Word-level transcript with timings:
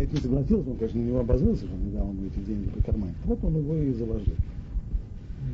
принять 0.00 0.12
не 0.12 0.20
согласился, 0.20 0.70
он, 0.70 0.76
конечно, 0.76 1.00
на 1.00 1.04
него 1.04 1.20
обозлился, 1.20 1.64
что 1.66 1.74
он 1.74 1.84
не 1.84 1.90
дал 1.90 2.08
ему 2.08 2.26
эти 2.26 2.38
деньги 2.40 2.68
по 2.68 2.82
кармане. 2.82 3.14
Вот 3.24 3.44
он 3.44 3.56
его 3.56 3.74
и 3.76 3.92
заложил. 3.92 4.34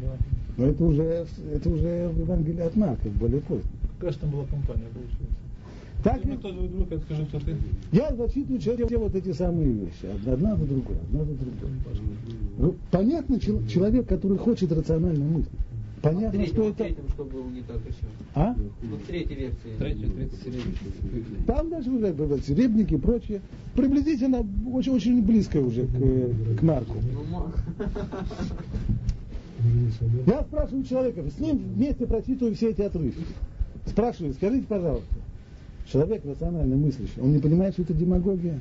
Да. 0.02 0.16
Но 0.56 0.66
это 0.66 0.84
уже, 0.84 1.26
это 1.52 1.70
уже 1.70 2.08
в 2.08 2.20
Евангелии 2.20 2.60
от 2.60 2.76
Марка, 2.76 3.08
более 3.20 3.40
поздно. 3.40 3.70
Какая 3.98 4.12
же 4.12 4.18
там 4.18 4.30
была 4.30 4.44
компания, 4.44 4.86
получается? 4.92 5.36
Так, 6.04 6.24
и... 6.24 6.36
кто 6.36 6.52
друг, 6.52 6.92
это 6.92 7.02
скажи, 7.02 7.26
кто 7.26 7.40
ты. 7.40 7.56
Я 7.92 8.14
зачитываю 8.14 8.60
все, 8.60 8.86
все 8.86 8.98
вот 8.98 9.14
эти 9.14 9.32
самые 9.32 9.72
вещи. 9.72 10.06
Одна 10.26 10.56
за 10.56 10.64
другой, 10.64 10.96
одна 11.08 11.24
за 11.24 11.32
другой. 11.34 11.70
Ну, 12.58 12.74
понятно, 12.90 13.40
человек, 13.40 14.06
который 14.06 14.38
хочет 14.38 14.72
рационально 14.72 15.24
мыслить. 15.24 15.60
Понятно, 16.08 16.30
третьем, 16.30 16.54
что 16.54 16.68
это... 16.68 16.84
третьем, 16.84 17.08
что 17.08 17.24
было 17.24 17.48
не 17.48 17.62
так 17.62 17.78
еще. 17.86 18.06
А? 18.34 18.54
Вот 18.82 19.00
в 19.00 19.06
третьей 19.06 19.36
лекции. 19.36 19.76
Третья, 19.78 20.08
третья. 20.08 21.44
Там 21.46 21.70
даже 21.70 21.90
уже 21.90 22.14
серебряники 22.42 22.94
и 22.94 22.98
прочее. 22.98 23.40
Приблизительно 23.74 24.46
очень, 24.72 24.92
очень 24.92 25.22
близко 25.22 25.58
уже 25.58 25.86
к, 25.86 26.58
к 26.58 26.62
Марку. 26.62 26.96
Ну, 27.12 27.24
Я 30.26 30.42
спрашиваю 30.42 30.84
человека, 30.84 31.22
с 31.30 31.38
ним 31.38 31.58
вместе 31.58 32.06
прочитываю 32.06 32.54
все 32.54 32.70
эти 32.70 32.82
отрывки. 32.82 33.24
Спрашиваю, 33.86 34.34
скажите, 34.34 34.66
пожалуйста, 34.66 35.14
человек 35.90 36.24
рационально 36.24 36.76
мыслящий, 36.76 37.20
он 37.20 37.32
не 37.32 37.38
понимает, 37.38 37.74
что 37.74 37.82
это 37.82 37.94
демагогия? 37.94 38.60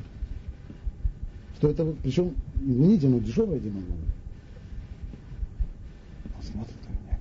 Что 1.58 1.70
это, 1.70 1.86
причем, 2.04 2.34
извините, 2.62 3.08
но 3.08 3.20
дешевая 3.20 3.60
демагогия. 3.60 3.96
Он 6.38 6.44
смотрит 6.44 6.76
на 6.84 6.91
меня. 6.91 7.20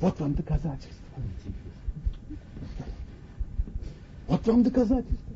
Вот 0.00 0.18
вам 0.20 0.34
доказательство. 0.34 1.04
Вот 4.28 4.46
вам 4.46 4.62
доказательство. 4.62 5.34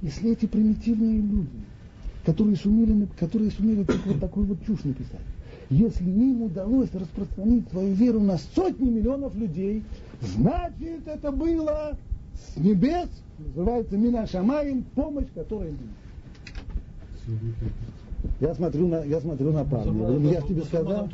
Если 0.00 0.32
эти 0.32 0.46
примитивные 0.46 1.18
люди, 1.20 1.60
которые 2.24 2.56
сумели, 2.56 3.06
которые 3.18 3.50
сумели 3.50 3.84
только 3.84 4.08
вот 4.08 4.20
такую 4.20 4.46
вот 4.46 4.64
чушь 4.66 4.84
написать, 4.84 5.20
если 5.70 6.04
им 6.04 6.42
удалось 6.42 6.92
распространить 6.92 7.68
свою 7.70 7.94
веру 7.94 8.20
на 8.20 8.38
сотни 8.38 8.90
миллионов 8.90 9.34
людей, 9.36 9.84
значит 10.20 11.06
это 11.06 11.30
было 11.30 11.96
с 12.34 12.56
небес, 12.56 13.08
называется 13.38 13.96
Мина 13.96 14.26
Шамаин, 14.26 14.84
помощь, 14.94 15.28
которая 15.34 15.70
им 15.70 15.78
я 18.40 18.54
смотрю 18.54 18.88
на, 18.88 19.04
я 19.04 19.20
смотрю 19.20 19.52
на 19.52 19.64
парня. 19.64 20.30
Я 20.30 20.40
тебе 20.40 20.62
сказал. 20.62 21.08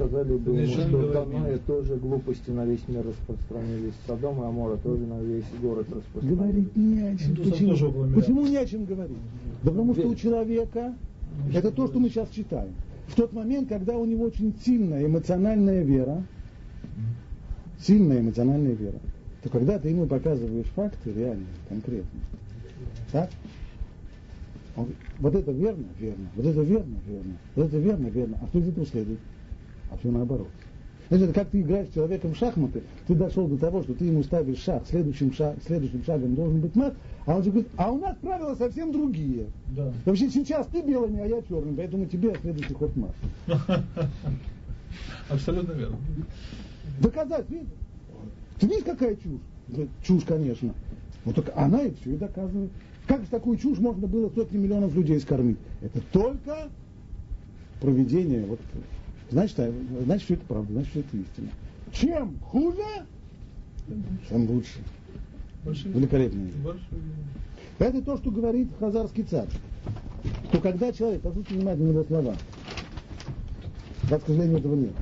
Сказали 0.00 0.36
бы 0.38 0.52
ему, 0.52 0.66
что 0.66 1.12
Даная 1.12 1.58
тоже 1.58 1.96
глупости 1.96 2.50
на 2.50 2.64
весь 2.64 2.88
мир 2.88 3.06
распространились. 3.06 3.92
Содом 4.06 4.42
и 4.42 4.46
Амора 4.46 4.78
тоже 4.78 5.04
на 5.04 5.20
весь 5.20 5.44
город 5.60 5.88
распространились. 5.90 6.38
Говорить 6.38 6.76
не 6.76 7.00
о 7.02 7.16
чем. 7.16 7.36
Почему, 7.36 8.14
почему 8.14 8.46
не 8.46 8.56
о 8.56 8.66
чем 8.66 8.86
говорить? 8.86 9.18
Да 9.62 9.70
потому 9.70 9.94
что 9.94 10.08
у 10.08 10.14
человека 10.14 10.94
это 11.52 11.70
то, 11.70 11.86
что 11.86 11.98
мы 11.98 12.08
сейчас 12.08 12.30
читаем. 12.30 12.72
В 13.08 13.14
тот 13.14 13.34
момент, 13.34 13.68
когда 13.68 13.98
у 13.98 14.06
него 14.06 14.24
очень 14.24 14.54
сильная 14.64 15.04
эмоциональная 15.04 15.82
вера, 15.82 16.22
сильная 17.78 18.20
эмоциональная 18.20 18.72
вера, 18.72 19.00
то 19.42 19.50
когда 19.50 19.78
ты 19.78 19.90
ему 19.90 20.06
показываешь 20.06 20.66
факты 20.68 21.12
реальные, 21.12 21.46
конкретные, 21.68 22.22
так? 23.12 23.28
Он, 24.76 24.86
вот 25.18 25.34
это 25.34 25.50
верно, 25.50 25.86
верно, 25.98 26.28
вот 26.36 26.46
это 26.46 26.62
верно, 26.62 26.96
верно, 27.06 27.36
вот 27.54 27.66
это 27.66 27.76
верно, 27.76 28.06
верно, 28.06 28.38
а 28.40 28.46
что 28.46 28.60
из 28.60 28.68
этого 28.68 28.86
следует? 28.86 29.18
А 29.90 29.96
все 29.96 30.10
наоборот. 30.10 30.48
Значит, 31.10 31.32
как 31.34 31.50
ты 31.50 31.60
играешь 31.60 31.88
с 31.88 31.94
человеком 31.94 32.34
в 32.34 32.36
шахматы, 32.36 32.82
ты 33.08 33.14
дошел 33.16 33.48
до 33.48 33.58
того, 33.58 33.82
что 33.82 33.94
ты 33.94 34.04
ему 34.04 34.22
ставишь 34.22 34.58
шаг, 34.58 34.84
следующим, 34.88 35.32
шаг, 35.32 35.56
следующим 35.66 36.04
шагом 36.04 36.36
должен 36.36 36.60
быть 36.60 36.76
мат, 36.76 36.94
а 37.26 37.36
он 37.36 37.42
же 37.42 37.50
говорит, 37.50 37.68
а 37.76 37.90
у 37.90 37.98
нас 37.98 38.16
правила 38.22 38.54
совсем 38.54 38.92
другие. 38.92 39.46
Да. 39.76 39.92
Вообще 40.04 40.30
сейчас 40.30 40.68
ты 40.68 40.82
белыми, 40.82 41.20
а 41.20 41.26
я 41.26 41.42
черным, 41.42 41.74
поэтому 41.74 42.06
тебе 42.06 42.32
следующий 42.40 42.74
ход 42.74 42.92
мат. 42.96 43.14
Абсолютно 45.28 45.72
верно. 45.72 45.96
Доказать, 47.00 47.50
видишь? 47.50 47.68
Ты 48.60 48.66
видишь, 48.68 48.84
какая 48.84 49.16
чушь? 49.16 49.88
Чушь, 50.04 50.22
конечно. 50.24 50.72
Вот 51.24 51.34
только 51.34 51.52
она 51.56 51.82
и 51.82 51.92
все 51.94 52.14
и 52.14 52.16
доказывает. 52.16 52.70
Как 53.06 53.22
же 53.22 53.26
такую 53.28 53.56
чушь 53.58 53.78
можно 53.78 54.06
было 54.06 54.30
сотни 54.30 54.58
миллионов 54.58 54.94
людей 54.94 55.18
скормить? 55.18 55.58
Это 55.82 56.00
только 56.12 56.68
проведение. 57.80 58.44
Вот, 58.46 58.60
значит, 59.30 59.58
а, 59.60 59.72
значит, 60.04 60.24
что 60.24 60.34
это 60.34 60.44
правда, 60.46 60.72
значит, 60.72 60.90
что 60.90 61.00
это 61.00 61.16
истина. 61.16 61.48
Чем 61.92 62.38
хуже, 62.40 62.84
тем 64.28 64.50
лучше. 64.50 64.78
Большой, 65.64 65.92
Великолепно. 65.92 66.48
Это 67.78 68.02
то, 68.02 68.16
что 68.18 68.30
говорит 68.30 68.68
Хазарский 68.78 69.24
царь. 69.24 69.48
Что 70.48 70.60
когда 70.60 70.92
человек, 70.92 71.22
послушайте 71.22 71.54
внимательно 71.56 71.88
его 71.88 72.04
слова, 72.04 72.34
да, 74.08 74.18
к 74.18 74.26
сожалению, 74.26 74.58
этого 74.58 74.74
нет. 74.74 74.92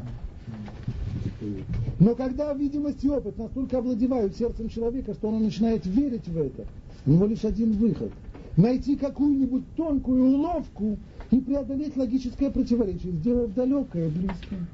Но 1.99 2.15
когда 2.15 2.53
видимость 2.53 3.03
и 3.05 3.09
опыт 3.09 3.39
настолько 3.39 3.79
овладевают 3.79 4.37
сердцем 4.37 4.69
человека, 4.69 5.15
что 5.15 5.29
он 5.29 5.43
начинает 5.43 5.87
верить 5.87 6.29
в 6.29 6.37
это, 6.37 6.67
у 7.07 7.11
него 7.13 7.27
лишь 7.27 7.45
один 7.45 7.73
выход. 7.73 8.13
Найти 8.57 8.97
какую-нибудь 8.97 9.65
тонкую 9.77 10.25
уловку 10.25 10.99
и 11.31 11.41
преодолеть 11.41 11.97
логическое 11.97 12.51
противоречие, 12.51 13.13
сделав 13.13 13.53
далекое 13.55 14.09
близкое. 14.09 14.67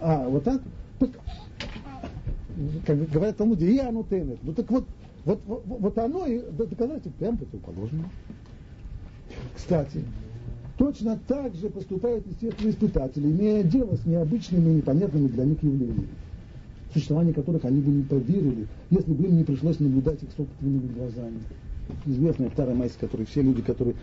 А, 0.00 0.28
вот 0.28 0.44
так? 0.44 0.62
Как 2.86 3.10
говорят 3.10 3.36
Талмуде, 3.36 3.70
и 3.70 3.78
оно 3.78 4.02
тенет. 4.02 4.38
Ну 4.42 4.52
так 4.52 4.68
вот, 4.70 4.84
вот, 5.24 5.40
вот, 5.46 5.62
вот 5.64 5.98
оно 5.98 6.26
и 6.26 6.40
доказательство 6.50 7.10
прям 7.18 7.36
противоположно. 7.36 8.10
Кстати, 9.54 10.02
точно 10.76 11.18
так 11.28 11.54
же 11.54 11.68
поступают 11.68 12.26
естественные 12.26 12.72
испытатели, 12.72 13.30
имея 13.30 13.62
дело 13.62 13.96
с 13.96 14.04
необычными 14.04 14.70
и 14.70 14.74
непонятными 14.76 15.28
для 15.28 15.44
них 15.44 15.62
явлениями 15.62 16.08
существование 16.92 17.34
которых 17.34 17.64
они 17.64 17.80
бы 17.80 17.90
не 17.90 18.02
поверили, 18.02 18.66
если 18.90 19.12
бы 19.12 19.24
им 19.24 19.36
не 19.36 19.44
пришлось 19.44 19.78
наблюдать 19.80 20.22
их 20.22 20.30
собственными 20.36 20.92
глазами. 20.92 21.38
Известная 22.06 22.50
вторая 22.50 22.74
майса, 22.74 22.98
который 22.98 23.26
все 23.26 23.42
люди, 23.42 23.62
которые, 23.62 23.96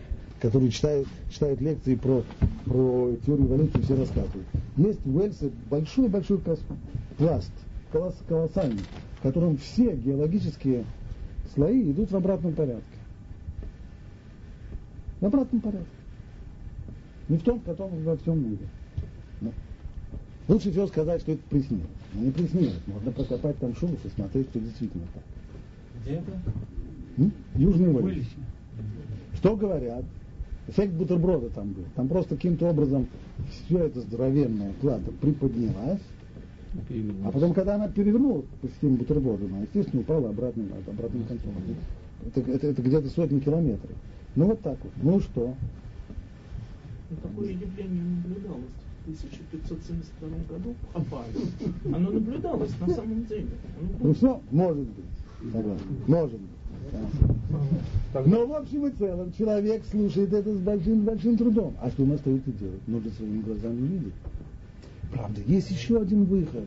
которые 0.46 0.70
читают, 0.70 1.08
читают 1.32 1.60
лекции 1.60 1.96
про, 1.96 2.24
про 2.66 3.16
теорию 3.26 3.48
эволюции, 3.48 3.82
все 3.82 3.96
рассказывают. 3.96 4.46
Есть 4.78 5.04
в 5.04 5.16
Уэльсе 5.18 5.52
большой-большой 5.72 6.40
пласт, 7.18 7.52
колосс, 7.92 8.16
колоссальный, 8.28 8.84
в 9.18 9.22
котором 9.24 9.58
все 9.58 9.96
геологические 9.96 10.86
слои 11.56 11.92
идут 11.92 12.12
в 12.12 12.16
обратном 12.16 12.54
порядке. 12.54 12.84
В 15.20 15.26
обратном 15.26 15.62
порядке. 15.62 15.88
Не 17.28 17.38
в 17.38 17.44
том, 17.44 17.60
в 17.60 17.64
котором 17.64 18.04
во 18.04 18.16
всем 18.16 18.48
мире. 18.48 18.68
Но. 19.42 19.52
Лучше 20.48 20.70
всего 20.70 20.86
сказать, 20.86 21.22
что 21.22 21.32
это 21.32 21.42
приснилось. 21.50 21.88
Но 22.14 22.22
не 22.22 22.32
приснилось. 22.32 22.80
Можно 22.86 23.12
прокопать 23.12 23.58
там 23.58 23.76
шумус 23.76 23.98
и 24.04 24.10
смотреть, 24.10 24.48
что 24.50 24.60
действительно 24.60 25.06
так. 25.12 25.24
Где 26.04 26.12
это? 26.18 26.32
М? 27.18 27.32
Южный 27.56 27.92
Уэльс. 27.92 28.28
Что 29.34 29.56
говорят? 29.56 30.06
Эффект 30.68 30.94
бутерброда 30.94 31.50
там 31.50 31.74
был. 31.74 31.84
Там 31.96 32.08
просто 32.08 32.36
каким-то 32.36 32.70
образом 32.70 33.08
все 33.50 33.86
это 33.86 34.02
здоровенное 34.02 34.74
плата 34.82 35.12
приподнялась, 35.22 36.02
а 37.24 37.32
потом, 37.32 37.54
когда 37.54 37.76
она 37.76 37.88
перевернулась 37.88 38.46
по 38.62 38.68
системе 38.68 38.98
бутерброда, 38.98 39.46
она, 39.46 39.62
естественно, 39.62 40.02
упала 40.02 40.30
обратно, 40.30 40.64
обратным 40.88 41.24
концом. 41.24 41.54
Это, 42.26 42.42
это, 42.52 42.68
это 42.68 42.82
где-то 42.82 43.10
сотни 43.10 43.40
километров. 43.40 43.96
Ну 44.36 44.46
вот 44.46 44.62
так 44.62 44.78
вот. 44.84 44.92
Ну 45.02 45.20
что? 45.20 45.56
Ну, 47.10 47.18
такое 47.22 47.52
явление 47.52 48.04
наблюдалось. 48.04 48.64
1572 49.06 50.30
году 50.50 50.76
в 50.82 50.94
Хабаре. 50.94 51.96
Оно 51.96 52.10
наблюдалось 52.10 52.72
на 52.80 52.90
самом 52.90 53.24
деле. 53.26 53.48
Ну 54.00 54.14
что, 54.16 54.42
может 54.50 54.88
быть. 54.88 55.06
Согласен. 55.54 55.86
Может 56.08 56.40
быть. 56.40 56.55
Но 58.26 58.46
в 58.46 58.54
общем 58.54 58.88
и 58.88 58.92
целом 58.92 59.32
человек 59.34 59.84
слушает 59.92 60.32
это 60.32 60.56
с 60.56 60.60
большим-большим 60.60 61.38
трудом. 61.38 61.76
А 61.82 61.90
что 61.90 62.04
он 62.04 62.14
остается 62.14 62.52
делать? 62.52 62.88
Нужно 62.88 63.12
своими 63.12 63.42
глазами 63.42 63.82
увидеть. 63.82 64.14
Правда, 65.12 65.42
есть 65.46 65.70
еще 65.70 66.02
один 66.02 66.24
выход. 66.26 66.66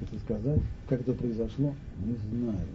Это 0.00 0.18
сказать, 0.20 0.60
как 0.88 1.00
это 1.00 1.12
произошло, 1.12 1.74
не 2.04 2.14
знаю. 2.14 2.68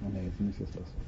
А 0.00 0.08
на 0.10 0.18
это 0.18 0.42
не 0.42 0.52
все 0.52 0.64
способны 0.64 1.04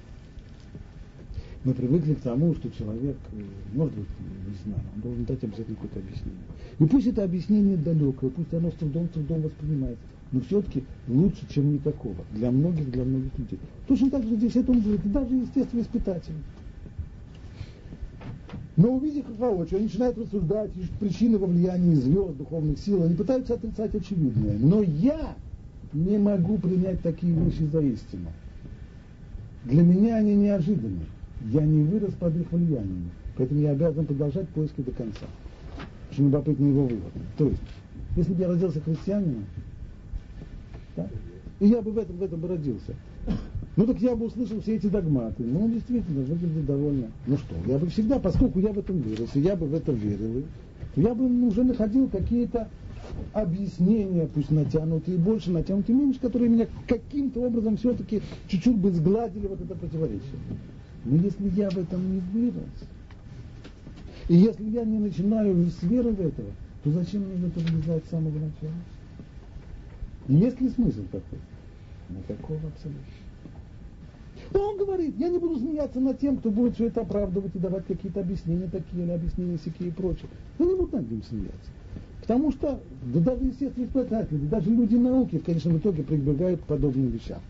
мы 1.64 1.74
привыкли 1.74 2.14
к 2.14 2.20
тому, 2.20 2.54
что 2.54 2.70
человек, 2.70 3.16
э, 3.32 3.42
может 3.74 3.94
быть, 3.94 4.08
не 4.48 4.54
знаю, 4.64 4.82
он 4.94 5.00
должен 5.02 5.24
дать 5.24 5.44
обязательно 5.44 5.76
какое-то 5.76 5.98
объяснение. 5.98 6.42
И 6.78 6.84
пусть 6.86 7.06
это 7.06 7.24
объяснение 7.24 7.76
далекое, 7.76 8.30
пусть 8.30 8.52
оно 8.54 8.70
с 8.70 8.74
трудом, 8.74 9.06
с 9.08 9.10
трудом 9.10 9.42
воспринимается, 9.42 10.02
но 10.32 10.40
все-таки 10.40 10.84
лучше, 11.08 11.40
чем 11.48 11.72
никакого. 11.72 12.16
Для 12.32 12.50
многих, 12.50 12.90
для 12.90 13.04
многих 13.04 13.36
людей. 13.38 13.58
Точно 13.88 14.10
так 14.10 14.22
же 14.24 14.36
здесь 14.36 14.56
это 14.56 14.70
он 14.70 14.82
даже 15.04 15.34
естественно 15.34 15.80
испытатель. 15.80 16.34
Но 18.76 18.92
увидев 18.92 19.28
их 19.28 19.36
воочию, 19.36 19.76
они 19.76 19.86
начинают 19.86 20.16
рассуждать, 20.16 20.70
причины 20.98 21.38
во 21.38 21.46
влиянии 21.46 21.94
звезд, 21.96 22.36
духовных 22.36 22.78
сил, 22.78 23.02
они 23.02 23.14
пытаются 23.14 23.54
отрицать 23.54 23.94
очевидное. 23.94 24.56
Но 24.58 24.82
я 24.82 25.34
не 25.92 26.18
могу 26.18 26.56
принять 26.58 27.02
такие 27.02 27.32
вещи 27.32 27.64
за 27.64 27.80
истину. 27.80 28.30
для 29.64 29.82
меня 29.82 30.16
они 30.16 30.34
неожиданны. 30.34 31.04
Я 31.52 31.62
не 31.62 31.82
вырос 31.82 32.12
под 32.14 32.36
их 32.36 32.50
влиянием. 32.52 33.10
Поэтому 33.36 33.60
я 33.60 33.70
обязан 33.70 34.06
продолжать 34.06 34.48
поиски 34.50 34.82
до 34.82 34.92
конца. 34.92 35.26
Очень 36.10 36.26
любопытный 36.26 36.68
его 36.68 36.86
вывод. 36.86 37.12
То 37.36 37.48
есть, 37.48 37.62
если 38.16 38.34
бы 38.34 38.40
я 38.42 38.48
родился 38.48 38.80
христианином, 38.80 39.44
да, 40.96 41.08
и 41.60 41.66
я 41.66 41.82
бы 41.82 41.90
в 41.92 41.98
этом, 41.98 42.16
в 42.16 42.22
этом 42.22 42.40
бы 42.40 42.48
родился, 42.48 42.94
ну 43.76 43.87
так 43.87 44.00
я 44.00 44.16
бы 44.16 44.26
услышал 44.26 44.60
все 44.60 44.76
эти 44.76 44.88
догматы. 44.88 45.42
Ну, 45.42 45.69
действительно, 45.70 46.22
выглядит 46.22 46.66
довольно. 46.66 47.06
Ну 47.26 47.37
что, 47.37 47.54
я 47.66 47.78
бы 47.78 47.87
всегда, 47.88 48.19
поскольку 48.19 48.58
я 48.60 48.72
в 48.72 48.78
этом 48.78 48.98
вырос, 49.00 49.31
и 49.34 49.40
я 49.40 49.56
бы 49.56 49.66
в 49.66 49.75
это 49.75 49.92
верил, 49.92 50.42
я 50.96 51.14
бы 51.14 51.28
ну, 51.28 51.48
уже 51.48 51.64
находил 51.64 52.08
какие-то 52.08 52.69
объяснения, 53.32 54.28
пусть 54.32 54.50
натянутые 54.50 55.19
больше, 55.19 55.50
натянутые 55.50 55.96
меньше, 55.96 56.20
которые 56.20 56.48
меня 56.48 56.66
каким-то 56.87 57.40
образом 57.40 57.76
все-таки 57.76 58.22
чуть-чуть 58.48 58.76
бы 58.76 58.90
сгладили 58.90 59.46
вот 59.46 59.60
это 59.60 59.75
противоречие. 59.75 60.40
Но 61.04 61.16
если 61.16 61.48
я 61.50 61.70
в 61.70 61.78
этом 61.78 62.00
не 62.12 62.20
вырос, 62.20 62.64
и 64.28 64.34
если 64.37 64.69
я 64.70 64.84
не 64.84 64.98
начинаю 64.98 65.66
с 65.66 65.82
веры 65.82 66.10
в 66.10 66.20
этого, 66.20 66.48
то 66.84 66.90
зачем 66.90 67.22
мне 67.22 67.46
это 67.46 67.60
влезать 67.60 68.04
с 68.04 68.10
самого 68.10 68.32
начала? 68.32 68.72
Есть 70.30 70.60
ли 70.60 70.68
смысл 70.68 71.02
такой? 71.10 71.40
Никакого 72.08 72.60
абсолютно. 72.68 73.02
Он 74.54 74.78
говорит, 74.78 75.16
я 75.18 75.28
не 75.28 75.38
буду 75.38 75.58
смеяться 75.58 75.98
над 75.98 76.20
тем, 76.20 76.36
кто 76.36 76.50
будет 76.50 76.74
все 76.74 76.86
это 76.86 77.00
оправдывать 77.00 77.54
и 77.56 77.58
давать 77.58 77.84
какие-то 77.86 78.20
объяснения 78.20 78.68
такие 78.70 79.02
или 79.02 79.10
объяснения 79.10 79.58
всякие 79.58 79.88
и 79.88 79.92
прочее. 79.92 80.28
Я 80.60 80.66
не 80.66 80.76
буду 80.76 80.96
над 80.96 81.10
ним 81.10 81.22
смеяться. 81.24 81.70
Потому 82.20 82.52
что 82.52 82.80
да 83.12 83.20
даже 83.20 83.44
естественные 83.44 83.88
испытатели, 83.88 84.38
даже 84.46 84.70
люди 84.70 84.94
науки 84.94 85.38
в 85.38 85.44
конечном 85.44 85.78
итоге 85.78 86.04
прибегают 86.04 86.60
к 86.60 86.64
подобным 86.64 87.08
вещам. 87.08 87.40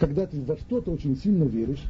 Когда 0.00 0.26
ты 0.26 0.40
во 0.40 0.56
что-то 0.56 0.90
очень 0.90 1.18
сильно 1.18 1.44
веришь, 1.44 1.84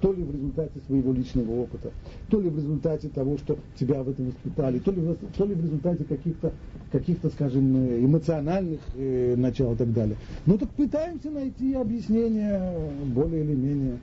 то 0.00 0.12
ли 0.12 0.22
в 0.22 0.32
результате 0.32 0.80
своего 0.86 1.12
личного 1.12 1.62
опыта, 1.62 1.90
то 2.30 2.40
ли 2.40 2.48
в 2.48 2.56
результате 2.56 3.08
того, 3.08 3.36
что 3.38 3.58
тебя 3.78 4.02
в 4.02 4.08
этом 4.08 4.26
воспитали, 4.26 4.78
то 4.78 4.92
ли, 4.92 5.00
в, 5.00 5.16
то 5.36 5.44
ли 5.44 5.54
в 5.54 5.62
результате 5.62 6.04
каких-то, 6.04 6.52
каких-то, 6.92 7.30
скажем, 7.30 7.76
эмоциональных 8.04 8.80
э, 8.96 9.34
начал 9.36 9.72
и 9.72 9.76
так 9.76 9.92
далее. 9.92 10.16
Ну 10.46 10.58
так 10.58 10.70
пытаемся 10.70 11.30
найти 11.30 11.74
объяснение 11.74 12.72
более 13.06 13.44
или 13.44 13.54
менее. 13.54 13.98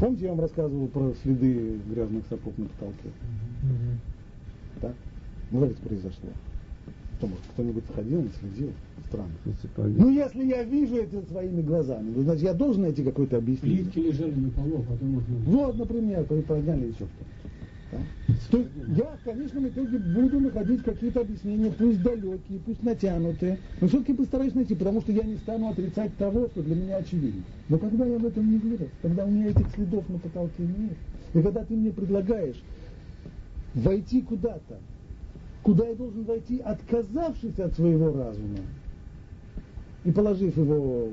Помните, 0.00 0.24
я 0.24 0.30
вам 0.30 0.40
рассказывал 0.40 0.86
про 0.88 1.12
следы 1.22 1.78
грязных 1.90 2.24
сапог 2.30 2.56
на 2.56 2.66
потолке? 2.66 3.08
Mm-hmm. 3.08 4.80
Так? 4.80 4.94
Ну, 5.50 5.64
это 5.64 5.80
произошло? 5.82 6.30
Что, 7.18 7.26
может, 7.26 7.44
кто-нибудь 7.52 7.84
ходил 7.94 8.22
и 8.22 8.28
следил? 8.38 8.72
Странно. 9.08 9.32
Ну, 9.76 10.10
если 10.10 10.44
я 10.44 10.62
вижу 10.62 10.96
это 10.96 11.22
своими 11.28 11.62
глазами, 11.62 12.12
ну, 12.14 12.22
значит, 12.22 12.44
я 12.44 12.54
должен 12.54 12.82
найти 12.82 13.02
какое-то 13.02 13.38
объяснение. 13.38 13.84
Плитки 13.84 13.98
лежали 13.98 14.34
на 14.34 14.50
полу, 14.50 14.84
а 14.86 14.92
потом. 14.92 15.22
Вот, 15.46 15.78
например, 15.78 16.24
подняли 16.24 16.86
еще 16.86 17.06
кто-то. 17.06 17.38
Да? 17.90 17.98
То 18.50 18.58
есть 18.58 18.70
я 18.96 19.16
в 19.16 19.24
конечном 19.24 19.68
итоге 19.68 19.98
буду 19.98 20.40
находить 20.40 20.82
какие-то 20.82 21.20
объяснения, 21.22 21.72
пусть 21.76 22.02
далекие, 22.02 22.60
пусть 22.64 22.82
натянутые, 22.82 23.58
но 23.80 23.88
все-таки 23.88 24.12
постараюсь 24.12 24.54
найти, 24.54 24.74
потому 24.74 25.00
что 25.00 25.12
я 25.12 25.22
не 25.22 25.36
стану 25.36 25.70
отрицать 25.70 26.14
того, 26.18 26.48
что 26.48 26.62
для 26.62 26.76
меня 26.76 26.98
очевидно. 26.98 27.42
Но 27.68 27.78
когда 27.78 28.04
я 28.04 28.18
в 28.18 28.26
этом 28.26 28.50
не 28.50 28.58
вырос, 28.58 28.88
когда 29.02 29.24
у 29.24 29.30
меня 29.30 29.48
этих 29.48 29.66
следов 29.74 30.08
на 30.08 30.18
потолке 30.18 30.62
нет, 30.62 30.96
и 31.34 31.42
когда 31.42 31.64
ты 31.64 31.74
мне 31.74 31.90
предлагаешь 31.90 32.62
войти 33.74 34.22
куда-то, 34.22 34.78
куда 35.68 35.86
я 35.86 35.94
должен 35.94 36.24
войти, 36.24 36.60
отказавшись 36.60 37.58
от 37.58 37.74
своего 37.74 38.10
разума 38.10 38.56
и 40.02 40.10
положив 40.10 40.56
его 40.56 41.10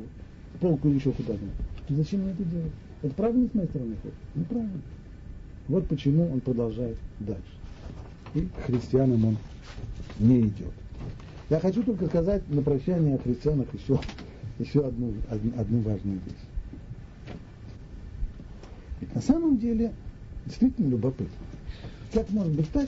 в 0.54 0.60
полку 0.62 0.88
еще 0.88 1.12
куда-то. 1.12 1.42
Зачем 1.90 2.22
мне 2.22 2.32
это 2.32 2.44
делать? 2.46 2.72
Это 3.02 3.14
правильно 3.16 3.50
с 3.50 3.54
моей 3.54 3.68
стороны 3.68 3.96
ходит? 4.02 4.16
Неправильно. 4.34 4.82
Вот 5.68 5.86
почему 5.90 6.32
он 6.32 6.40
продолжает 6.40 6.96
дальше. 7.20 7.44
И 8.34 8.44
к 8.44 8.62
христианам 8.62 9.26
он 9.26 9.38
не 10.20 10.44
идет. 10.44 10.72
Я 11.50 11.60
хочу 11.60 11.84
только 11.84 12.06
сказать 12.06 12.48
на 12.48 12.62
прощание 12.62 13.16
о 13.16 13.18
христианах 13.18 13.68
еще, 13.74 14.00
еще 14.58 14.88
одну, 14.88 15.16
одну, 15.30 15.52
одну 15.60 15.80
важную 15.82 16.22
вещь. 16.26 17.36
Ведь 19.02 19.14
на 19.14 19.22
самом 19.22 19.58
деле 19.58 19.92
действительно 20.46 20.88
любопытно. 20.88 21.36
Как 22.14 22.30
может 22.30 22.54
быть 22.54 22.70
так, 22.70 22.88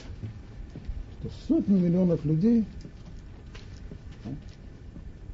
сотни 1.47 1.79
миллионов 1.79 2.23
людей 2.25 2.65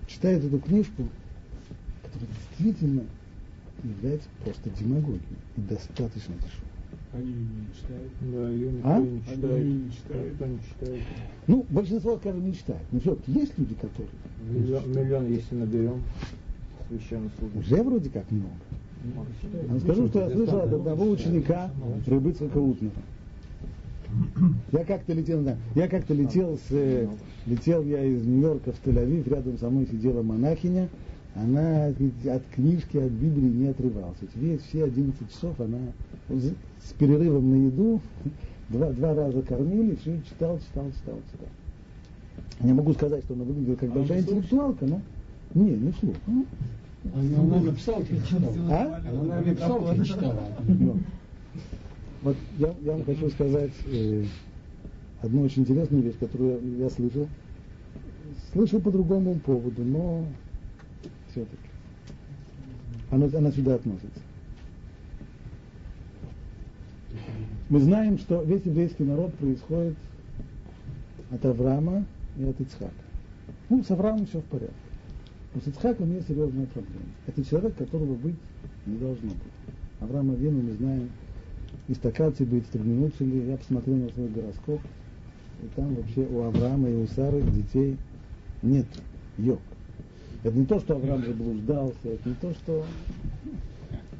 читают 0.08 0.44
эту 0.46 0.60
книжку, 0.60 1.04
которая 2.04 2.30
действительно 2.50 3.04
является 3.84 4.28
просто 4.44 4.70
демагогией 4.72 5.22
и 5.58 5.62
достаточно 5.62 6.34
дешевой. 6.36 6.70
Они 7.14 7.32
не 7.32 7.68
читают. 7.76 8.12
Да, 8.22 8.50
ее 8.50 8.72
никто 8.72 8.90
А? 8.90 9.00
не 9.00 9.22
читает. 9.22 9.54
Они 9.62 9.74
не 9.74 9.92
читают. 9.92 10.32
Никто 10.32 10.46
не 10.48 10.60
читает. 10.60 11.02
Ну, 11.48 11.66
большинство, 11.70 12.18
скажем, 12.18 12.46
не 12.46 12.54
читают. 12.56 12.82
Но 12.92 13.00
все-таки 13.00 13.32
есть 13.34 13.58
люди, 13.58 13.76
которые 13.76 14.10
Миллион, 14.50 14.92
миллион 14.92 15.28
если 15.28 15.56
наберем 15.56 16.02
священнослужителей. 16.88 17.60
уже 17.62 17.84
вроде 17.84 18.10
как 18.10 18.30
много. 18.32 18.50
Я 19.04 19.68
вам 19.68 19.80
скажу, 19.82 20.08
что 20.08 20.22
я 20.22 20.30
слышал 20.32 20.60
от 20.60 20.74
одного 20.74 21.10
ученика 21.10 21.70
Рыбыцкого 22.08 22.62
Утнера. 22.62 22.94
Я 24.72 24.86
как-то 24.86 25.14
летел, 25.14 25.42
да, 25.42 25.58
я 25.76 25.88
как-то 25.88 26.14
летел 26.14 26.58
с, 26.58 26.72
э, 26.72 27.08
летел 27.46 27.84
я 27.84 28.04
из 28.04 28.26
Нью-Йорка 28.26 28.72
в 28.72 28.86
Тель-Авив, 28.86 29.30
рядом 29.30 29.58
со 29.58 29.70
мной 29.70 29.88
сидела 29.88 30.22
монахиня, 30.22 30.90
она 31.36 31.90
ведь 31.90 32.26
от 32.28 32.44
книжки, 32.54 32.98
от 32.98 33.12
Библии 33.12 33.50
не 33.50 33.68
отрывалась. 33.68 34.18
Весь, 34.36 34.62
все 34.62 34.86
11 34.86 35.32
часов 35.32 35.60
она 35.60 35.80
с 36.30 36.94
перерывом 36.94 37.50
на 37.50 37.66
еду 37.68 38.02
два, 38.70 38.92
два 38.92 39.14
раза 39.14 39.42
кормили, 39.42 39.96
все 39.96 40.20
читал, 40.30 40.60
читал, 40.60 40.86
читал, 41.00 41.20
читал. 41.32 41.48
Я 42.62 42.74
могу 42.74 42.94
сказать, 42.94 43.24
что 43.24 43.34
она 43.34 43.44
выглядела 43.44 43.76
как 43.76 43.90
А 43.90 43.94
большая 43.94 44.22
интеллектуалка, 44.22 44.86
но 44.86 45.02
не, 45.54 45.72
не 45.72 45.92
вслух. 45.92 46.16
Ну, 46.28 46.46
Она, 47.14 47.40
она 47.40 47.62
написала, 47.62 48.04
ты 48.04 48.16
читала. 48.18 48.54
А? 48.70 49.02
Она, 49.10 49.42
написала, 49.42 49.96
ты 49.96 50.06
читала. 50.06 50.40
Вот 52.24 52.38
я, 52.58 52.74
я 52.84 52.94
вам 52.94 53.04
хочу 53.04 53.30
сказать 53.32 53.74
э, 53.86 54.24
одну 55.22 55.42
очень 55.42 55.64
интересную 55.64 56.04
вещь, 56.04 56.16
которую 56.18 56.78
я 56.78 56.90
слышал. 56.90 57.28
Слышал 58.54 58.80
по 58.80 58.92
другому 58.92 59.36
поводу, 59.40 59.84
но 59.84 60.26
все-таки. 61.32 61.58
Она, 63.12 63.26
она 63.26 63.52
сюда 63.52 63.76
относится. 63.76 64.22
Мы 67.70 67.80
знаем, 67.80 68.18
что 68.18 68.42
весь 68.44 68.64
еврейский 68.64 69.04
народ 69.04 69.34
происходит 69.34 69.98
от 71.30 71.46
Авраама 71.46 72.06
и 72.38 72.44
от 72.46 72.60
Ицхака. 72.62 72.94
Ну, 73.70 73.84
с 73.84 73.92
Авраамом 73.92 74.28
все 74.28 74.40
в 74.40 74.46
порядке. 74.46 74.74
Но 75.54 75.62
с 75.62 75.68
Ицхаком 75.68 76.14
есть 76.14 76.28
серьезная 76.28 76.68
проблема. 76.68 77.06
Это 77.28 77.44
человек, 77.44 77.76
которого 77.76 78.16
быть 78.16 78.36
не 78.86 78.98
должно 78.98 79.30
быть. 79.30 79.38
Авраама 80.00 80.36
Вену 80.36 80.62
мы 80.62 80.72
знаем, 80.72 81.10
истакаться 81.88 82.46
будет 82.46 82.66
стремнуться 82.66 83.24
ли. 83.24 83.48
Я 83.48 83.58
посмотрел 83.58 83.98
на 83.98 84.10
свой 84.10 84.28
гороскоп, 84.30 84.82
и 85.62 85.68
там 85.76 85.96
вообще 85.96 86.26
у 86.26 86.44
Авраама 86.44 86.90
и 86.90 86.96
у 86.96 87.08
Сары 87.08 87.42
детей 87.42 87.98
нет. 88.62 88.86
Йог. 89.38 89.60
Это 90.44 90.58
не 90.58 90.66
то, 90.66 90.80
что 90.80 90.96
Авраам 90.96 91.26
заблуждался, 91.26 91.96
это 92.04 92.30
не 92.30 92.36
то, 92.36 92.54
что... 92.54 92.86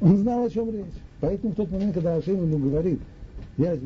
Он 0.00 0.16
знал, 0.18 0.44
о 0.44 0.50
чем 0.50 0.70
речь. 0.70 0.84
Поэтому 1.20 1.52
в 1.52 1.56
тот 1.56 1.70
момент, 1.70 1.94
когда 1.94 2.16
Ашем 2.16 2.50
ему 2.50 2.58
говорит, 2.58 3.00
я, 3.56 3.78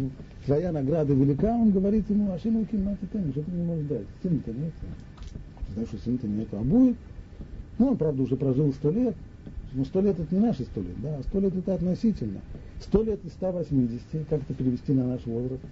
твоя 0.46 0.72
награда 0.72 1.12
велика, 1.12 1.54
он 1.54 1.70
говорит 1.70 2.08
ему, 2.08 2.32
Ашем 2.32 2.64
Кимати 2.64 3.06
Тенни, 3.12 3.30
что 3.32 3.42
ты 3.42 3.50
не 3.50 3.64
можешь 3.64 3.86
дать? 3.86 4.06
Сына-то 4.22 4.52
нет. 4.52 4.72
Знаешь, 5.74 5.88
что 5.88 5.98
сына-то 5.98 6.26
нет. 6.26 6.48
А 6.52 6.56
будет? 6.56 6.96
Ну, 7.78 7.88
он, 7.88 7.96
правда, 7.96 8.22
уже 8.22 8.36
прожил 8.36 8.72
сто 8.72 8.90
лет. 8.90 9.14
Но 9.72 9.84
сто 9.84 10.00
лет 10.00 10.18
это 10.18 10.34
не 10.34 10.40
наши 10.40 10.64
сто 10.64 10.80
лет, 10.80 11.00
да, 11.02 11.20
сто 11.28 11.40
лет 11.40 11.54
это 11.54 11.74
относительно. 11.74 12.40
Сто 12.80 13.02
лет 13.02 13.24
из 13.24 13.32
180, 13.32 14.00
как 14.28 14.40
это 14.42 14.54
перевести 14.54 14.92
на 14.92 15.06
наш 15.06 15.26
возраст? 15.26 15.62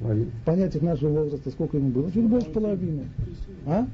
В 0.00 0.44
понятиях 0.44 0.82
нашего 0.82 1.22
возраста 1.22 1.50
сколько 1.50 1.76
ему 1.78 1.90
было? 1.90 2.10
Чуть 2.12 2.24
больше 2.24 2.50
половины. 2.50 3.04
А? 3.66 3.86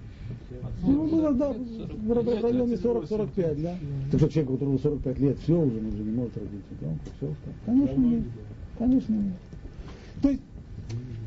Ну, 0.82 1.06
было, 1.08 1.32
да, 1.32 1.52
в 1.52 2.42
районе 2.42 2.74
40-45, 2.74 3.62
да. 3.62 3.76
Так 4.10 4.20
что 4.20 4.28
человек, 4.28 4.50
у 4.50 4.52
которого 4.54 4.78
45 4.78 5.18
лет, 5.18 5.38
все 5.38 5.60
уже, 5.60 5.78
он 5.78 5.86
уже 5.86 6.02
не 6.02 6.12
может 6.12 6.36
родить 6.36 6.64
ребенка, 6.70 7.04
все. 7.16 7.34
Конечно, 7.66 8.00
нет. 8.00 8.22
Конечно, 8.78 9.12
нет. 9.12 9.34
То 10.22 10.30
есть, 10.30 10.42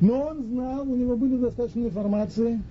но 0.02 0.28
он 0.28 0.44
знал, 0.44 0.90
у 0.90 0.96
него 0.96 1.16
были 1.16 1.38
достаточно 1.38 1.82
информации, 1.82 2.62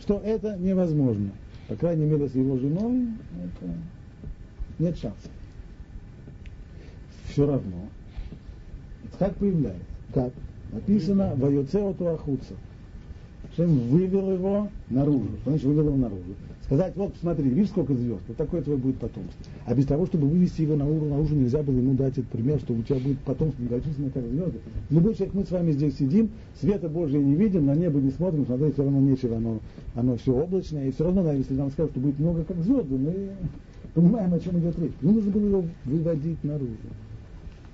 что 0.00 0.20
это 0.24 0.56
невозможно. 0.58 1.30
По 1.68 1.76
крайней 1.76 2.06
мере, 2.06 2.28
с 2.28 2.34
его 2.34 2.56
женой 2.58 3.08
это 3.44 3.74
нет 4.78 4.98
шансов. 4.98 5.30
Все 7.30 7.46
равно. 7.46 7.88
Как 9.18 9.34
появляется? 9.36 9.82
Как? 10.12 10.32
Написано 10.72 11.32
«Вайоцеоту 11.36 12.08
ахуца». 12.08 12.54
Шем 13.56 13.78
вывел 13.88 14.32
его 14.32 14.68
наружу. 14.88 15.28
Значит 15.44 15.64
вывел 15.64 15.86
его 15.86 15.96
наружу? 15.96 16.22
Сказать, 16.64 16.94
вот 16.94 17.14
смотри, 17.20 17.48
видишь, 17.48 17.70
сколько 17.70 17.94
звезд, 17.94 18.20
вот 18.28 18.36
такое 18.36 18.62
твое 18.62 18.78
будет 18.78 18.98
потомство. 18.98 19.44
А 19.66 19.74
без 19.74 19.86
того, 19.86 20.06
чтобы 20.06 20.28
вывести 20.28 20.62
его 20.62 20.76
на 20.76 20.86
ужин, 20.86 21.08
на 21.08 21.18
ужин 21.18 21.42
нельзя 21.42 21.62
было 21.64 21.76
ему 21.76 21.94
дать 21.94 22.12
этот 22.12 22.28
пример, 22.28 22.60
что 22.60 22.74
у 22.74 22.82
тебя 22.82 23.00
будет 23.00 23.18
потомство 23.20 23.60
многочисленное, 23.60 24.10
как 24.10 24.24
звезды. 24.24 24.60
Любой 24.90 25.14
человек, 25.14 25.34
мы 25.34 25.44
с 25.44 25.50
вами 25.50 25.72
здесь 25.72 25.96
сидим, 25.98 26.30
света 26.60 26.88
Божьего 26.88 27.22
не 27.22 27.34
видим, 27.34 27.66
на 27.66 27.74
небо 27.74 27.98
не 27.98 28.12
смотрим, 28.12 28.46
смотреть 28.46 28.74
все 28.74 28.84
равно 28.84 29.00
нечего, 29.00 29.36
оно, 29.36 29.58
оно 29.96 30.16
все 30.16 30.32
облачное, 30.32 30.86
и 30.86 30.92
все 30.92 31.04
равно, 31.04 31.32
если 31.32 31.54
нам 31.54 31.72
скажут, 31.72 31.90
что 31.90 32.00
будет 32.00 32.20
много 32.20 32.44
как 32.44 32.56
звезды, 32.58 32.96
мы 32.96 33.30
понимаем, 33.94 34.32
о 34.32 34.38
чем 34.38 34.60
идет 34.60 34.78
речь. 34.78 34.92
Ну, 35.00 35.12
нужно 35.12 35.30
было 35.32 35.46
его 35.46 35.64
выводить 35.86 36.44
наружу. 36.44 36.76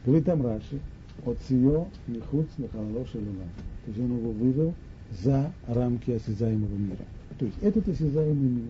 Говорит 0.07 0.25
там 0.25 0.47
Раши, 0.47 0.79
от 1.25 1.37
Сио, 1.49 1.89
Михуц, 2.07 2.47
Михалоша, 2.59 3.19
Луна. 3.19 3.45
То 3.85 3.91
есть 3.91 3.99
он 3.99 4.17
его 4.19 4.31
вывел 4.31 4.75
за 5.23 5.53
рамки 5.67 6.13
осязаемого 6.13 6.77
мира. 6.77 7.05
То 7.39 7.45
есть 7.45 7.59
этот 7.61 7.89
осязаемый 7.89 8.49
мир, 8.51 8.69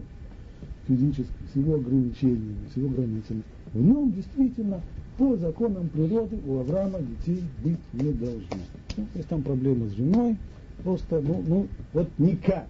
физический, 0.88 1.32
с 1.52 1.56
его 1.56 1.74
ограничениями, 1.74 2.56
с 2.72 2.76
его 2.78 2.88
границами, 2.88 3.42
в 3.74 3.82
нем 3.82 4.12
действительно 4.12 4.80
по 5.18 5.36
законам 5.36 5.88
природы 5.90 6.38
у 6.46 6.60
Авраама 6.60 7.00
детей 7.00 7.42
быть 7.62 7.78
не 7.92 8.12
должно. 8.12 8.56
Ну, 8.96 9.06
есть 9.14 9.28
там 9.28 9.42
проблемы 9.42 9.88
с 9.88 9.92
женой, 9.92 10.36
просто, 10.82 11.20
ну, 11.20 11.44
ну, 11.46 11.66
вот 11.92 12.08
никак. 12.16 12.66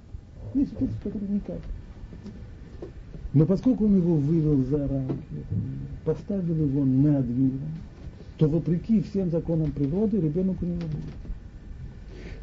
Есть 0.54 0.72
ситуации, 0.72 0.96
которые 1.04 1.30
никак. 1.30 1.58
Но 3.32 3.46
поскольку 3.46 3.84
он 3.84 3.96
его 3.96 4.16
вывел 4.16 4.64
за 4.64 4.88
рамки, 4.88 5.44
поставил 6.04 6.54
его 6.54 6.84
над 6.84 7.28
миром, 7.28 7.60
то 8.38 8.48
вопреки 8.48 9.02
всем 9.02 9.30
законам 9.30 9.72
природы 9.72 10.20
ребенок 10.20 10.56
у 10.62 10.66
него 10.66 10.80
будет. 10.80 11.14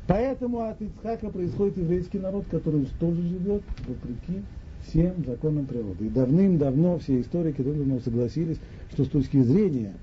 Поэтому 0.07 0.59
от 0.59 0.81
Ицхака 0.81 1.29
происходит 1.29 1.77
еврейский 1.77 2.19
народ, 2.19 2.45
который 2.51 2.85
тоже 3.00 3.21
живет 3.21 3.63
вопреки 3.88 4.41
всем 4.88 5.13
законам 5.25 5.65
природы. 5.65 6.07
И 6.07 6.09
давным-давно 6.09 7.00
все 7.00 7.21
историки 7.21 7.62
давно 7.62 8.00
согласились, 8.00 8.57
что 8.91 9.05
с 9.05 9.09
точки 9.09 9.41
зрения 9.41 9.93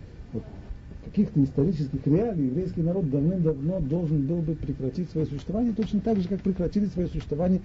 каких-то 1.11 1.43
исторических 1.43 2.07
реалий 2.07 2.47
еврейский 2.47 2.83
народ 2.83 3.11
давным-давно 3.11 3.81
должен 3.81 4.27
был 4.27 4.37
бы 4.37 4.55
прекратить 4.55 5.11
свое 5.11 5.27
существование, 5.27 5.73
точно 5.73 6.01
так 6.01 6.19
же, 6.21 6.29
как 6.29 6.41
прекратили 6.41 6.87
свое 6.87 7.09
существование 7.09 7.61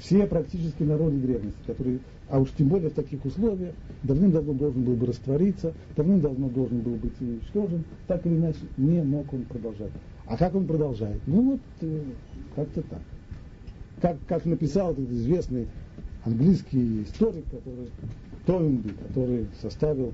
все 0.00 0.26
практически 0.26 0.82
народы 0.82 1.16
древности, 1.18 1.58
которые, 1.66 2.00
а 2.28 2.40
уж 2.40 2.50
тем 2.58 2.68
более 2.68 2.90
в 2.90 2.94
таких 2.94 3.24
условиях, 3.24 3.74
давным-давно 4.02 4.52
должен 4.52 4.82
был 4.82 4.94
бы 4.94 5.06
раствориться, 5.06 5.74
давным-давно 5.96 6.48
должен 6.48 6.80
был 6.80 6.96
быть 6.96 7.20
уничтожен, 7.20 7.84
так 8.08 8.26
или 8.26 8.34
иначе 8.34 8.58
не 8.76 9.02
мог 9.02 9.32
он 9.32 9.42
продолжать. 9.44 9.92
А 10.26 10.36
как 10.36 10.54
он 10.54 10.66
продолжает? 10.66 11.20
Ну 11.26 11.52
вот, 11.52 11.60
э, 11.80 12.02
как-то 12.56 12.82
так. 12.82 13.02
Как, 14.00 14.16
как 14.26 14.44
написал 14.44 14.92
этот 14.92 15.10
известный 15.10 15.68
английский 16.24 17.04
историк, 17.04 17.44
который 17.44 17.88
Тойнби, 18.44 18.90
который 18.90 19.46
составил 19.60 20.12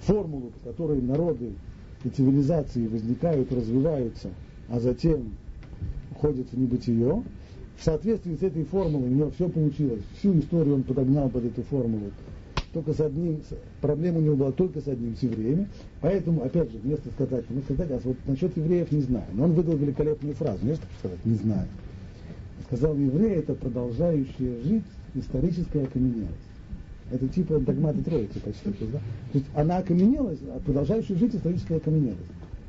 формулу, 0.00 0.50
по 0.50 0.70
которой 0.70 1.00
народы 1.00 1.52
и 2.04 2.08
цивилизации 2.08 2.86
возникают, 2.86 3.52
развиваются, 3.52 4.30
а 4.68 4.80
затем 4.80 5.32
уходят 6.10 6.48
в 6.50 6.58
небытие. 6.58 7.22
В 7.78 7.84
соответствии 7.84 8.36
с 8.36 8.42
этой 8.42 8.64
формулой 8.64 9.08
у 9.08 9.12
него 9.12 9.30
все 9.30 9.48
получилось. 9.48 10.02
Всю 10.18 10.38
историю 10.38 10.76
он 10.76 10.82
подогнал 10.82 11.30
под 11.30 11.46
эту 11.46 11.62
формулу. 11.62 12.10
Только 12.72 12.92
с 12.92 13.00
одним, 13.00 13.40
проблема 13.80 14.18
у 14.18 14.20
него 14.20 14.36
была 14.36 14.52
только 14.52 14.80
с 14.80 14.86
одним, 14.86 15.16
с 15.16 15.22
евреями. 15.22 15.66
Поэтому, 16.00 16.44
опять 16.44 16.70
же, 16.70 16.78
вместо 16.78 17.10
сказать, 17.10 17.44
ну 17.48 17.62
сказать, 17.62 17.90
а 17.90 18.00
вот 18.04 18.16
насчет 18.26 18.56
евреев 18.56 18.92
не 18.92 19.00
знаю. 19.00 19.24
Но 19.32 19.44
он 19.44 19.52
выдал 19.52 19.76
великолепную 19.76 20.34
фразу, 20.34 20.58
вместо 20.62 20.84
сказать, 20.98 21.18
не 21.24 21.34
знаю. 21.34 21.66
Сказал, 22.66 22.96
евреи 22.96 23.38
это 23.38 23.54
продолжающая 23.54 24.62
жить 24.62 24.84
историческая 25.14 25.82
окаменелость. 25.82 26.49
Это 27.10 27.26
типа 27.28 27.58
догматы 27.58 28.02
Троицы 28.02 28.38
почти. 28.40 28.70
Да? 28.92 28.98
То 29.32 29.38
есть 29.38 29.46
она 29.54 29.78
окаменелась, 29.78 30.38
а 30.48 30.60
продолжающая 30.60 31.16
жить 31.16 31.34
историческая 31.34 31.76
окаменелость. 31.76 32.20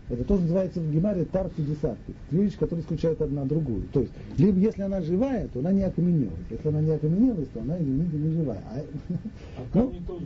Это 0.09 0.25
тоже 0.25 0.41
называется 0.41 0.81
в 0.81 0.91
Гемаре 0.91 1.23
тарфи 1.25 1.61
десятки. 1.61 2.13
Вещи, 2.31 2.57
которые 2.57 2.83
исключают 2.83 3.21
одна 3.21 3.45
другую. 3.45 3.83
То 3.93 4.01
есть, 4.01 4.11
либо 4.37 4.59
если 4.59 4.81
она 4.81 5.01
живая, 5.01 5.47
то 5.47 5.59
она 5.59 5.71
не 5.71 5.83
окаменелась. 5.83 6.33
Если 6.49 6.67
она 6.67 6.81
не 6.81 6.91
окаменелась, 6.91 7.47
то 7.53 7.61
она, 7.61 7.77
извините, 7.79 8.17
не 8.17 8.33
живая. 8.33 8.61
А, 8.69 8.79
а 9.57 9.61
ну, 9.73 9.93
тоже 10.05 10.25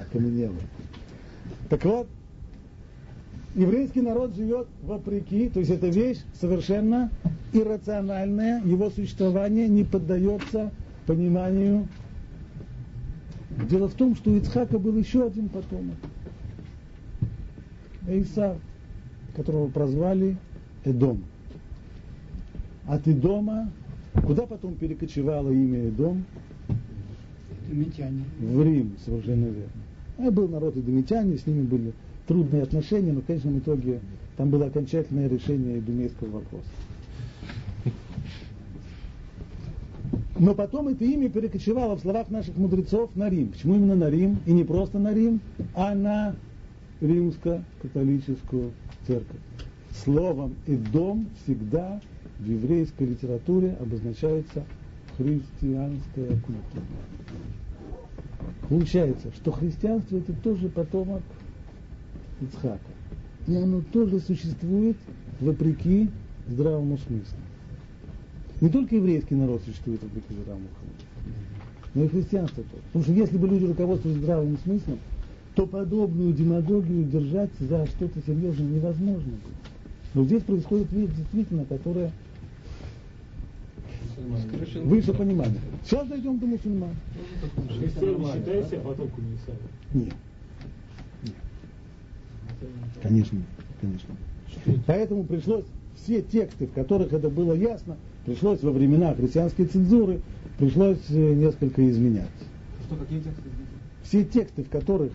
окаменелась. 0.00 0.62
Так 1.68 1.84
вот, 1.84 2.08
еврейский 3.54 4.00
народ 4.00 4.34
живет 4.34 4.66
вопреки, 4.82 5.48
то 5.48 5.60
есть 5.60 5.70
это 5.70 5.88
вещь 5.88 6.18
совершенно 6.40 7.10
иррациональная, 7.52 8.62
его 8.62 8.90
существование 8.90 9.68
не 9.68 9.84
поддается 9.84 10.72
пониманию. 11.06 11.86
Дело 13.66 13.88
в 13.88 13.94
том, 13.94 14.14
что 14.14 14.30
у 14.30 14.36
Ицхака 14.36 14.78
был 14.78 14.96
еще 14.96 15.26
один 15.26 15.48
потомок. 15.48 15.96
Эйса, 18.06 18.56
которого 19.34 19.68
прозвали 19.68 20.36
Эдом. 20.84 21.24
От 22.86 23.06
Эдома, 23.08 23.70
куда 24.24 24.46
потом 24.46 24.74
перекочевало 24.74 25.50
имя 25.50 25.88
Эдом? 25.88 26.24
Эдомитяне. 27.68 28.24
В 28.40 28.62
Рим, 28.62 28.96
совершенно 29.04 29.46
верно. 29.46 29.72
А 30.18 30.30
был 30.30 30.48
народ 30.48 30.76
эдомитяне, 30.76 31.36
с 31.36 31.46
ними 31.46 31.62
были 31.62 31.92
трудные 32.26 32.62
отношения, 32.62 33.12
но 33.12 33.20
в 33.20 33.26
конечном 33.26 33.58
итоге 33.58 34.00
там 34.36 34.50
было 34.50 34.66
окончательное 34.66 35.28
решение 35.28 35.78
эдумейского 35.78 36.28
вопроса. 36.28 36.66
Но 40.38 40.54
потом 40.54 40.88
это 40.88 41.04
имя 41.04 41.28
перекочевало 41.28 41.96
в 41.96 42.00
словах 42.00 42.30
наших 42.30 42.56
мудрецов 42.56 43.10
на 43.16 43.28
Рим. 43.28 43.48
Почему 43.48 43.74
именно 43.74 43.96
на 43.96 44.08
Рим? 44.08 44.38
И 44.46 44.52
не 44.52 44.62
просто 44.62 44.98
на 44.98 45.12
Рим, 45.12 45.40
а 45.74 45.94
на 45.94 46.36
римско-католическую 47.00 48.70
церковь. 49.06 49.40
Словом 50.04 50.54
и 50.66 50.76
дом 50.76 51.26
всегда 51.42 52.00
в 52.38 52.48
еврейской 52.48 53.04
литературе 53.04 53.76
обозначается 53.80 54.64
христианская 55.16 56.28
культура. 56.28 56.84
Получается, 58.68 59.32
что 59.34 59.50
христианство 59.50 60.18
это 60.18 60.32
тоже 60.34 60.68
потомок 60.68 61.22
Ицхака. 62.40 62.78
И 63.48 63.56
оно 63.56 63.80
тоже 63.92 64.20
существует 64.20 64.96
вопреки 65.40 66.10
здравому 66.46 66.98
смыслу. 66.98 67.38
Не 68.60 68.68
только 68.68 68.96
еврейский 68.96 69.34
народ 69.34 69.62
существует 69.62 70.02
вопреки 70.02 70.34
здравому 70.34 70.66
смыслу, 70.80 71.34
но 71.94 72.04
и 72.04 72.08
христианство 72.08 72.64
тоже. 72.64 72.82
Потому 72.86 73.04
что 73.04 73.12
если 73.12 73.36
бы 73.38 73.48
люди 73.48 73.64
руководствовались 73.66 74.20
здравым 74.20 74.58
смыслом, 74.58 74.98
то 75.54 75.66
подобную 75.66 76.32
демагогию 76.32 77.04
держать 77.04 77.50
за 77.60 77.86
что-то 77.86 78.20
серьезное 78.26 78.68
невозможно 78.68 79.30
было. 79.32 79.52
Но 80.14 80.24
здесь 80.24 80.42
происходит 80.42 80.90
вещь 80.92 81.10
действительно, 81.16 81.64
которая 81.64 82.12
выше 84.82 85.12
понимания. 85.14 85.60
Сейчас 85.84 86.08
дойдем 86.08 86.38
до 86.38 86.46
мусульман. 86.46 86.94
Христиане 87.78 88.24
считают 88.32 88.68
себя 88.68 88.80
потомками 88.80 89.36
Исаия? 89.36 89.58
Нет. 89.94 90.14
Нет. 91.22 91.34
Конечно, 93.02 93.38
конечно. 93.80 94.16
Поэтому 94.86 95.24
пришлось 95.24 95.64
все 95.96 96.22
тексты, 96.22 96.66
в 96.66 96.72
которых 96.72 97.12
это 97.12 97.28
было 97.28 97.54
ясно, 97.54 97.96
пришлось 98.24 98.62
во 98.62 98.70
времена 98.70 99.14
христианской 99.14 99.66
цензуры, 99.66 100.20
пришлось 100.58 100.98
э, 101.10 101.34
несколько 101.34 101.88
изменять. 101.90 102.28
Что, 102.86 102.96
какие 102.96 103.20
тексты? 103.20 103.42
Все 104.02 104.24
тексты, 104.24 104.64
в 104.64 104.68
которых 104.70 105.12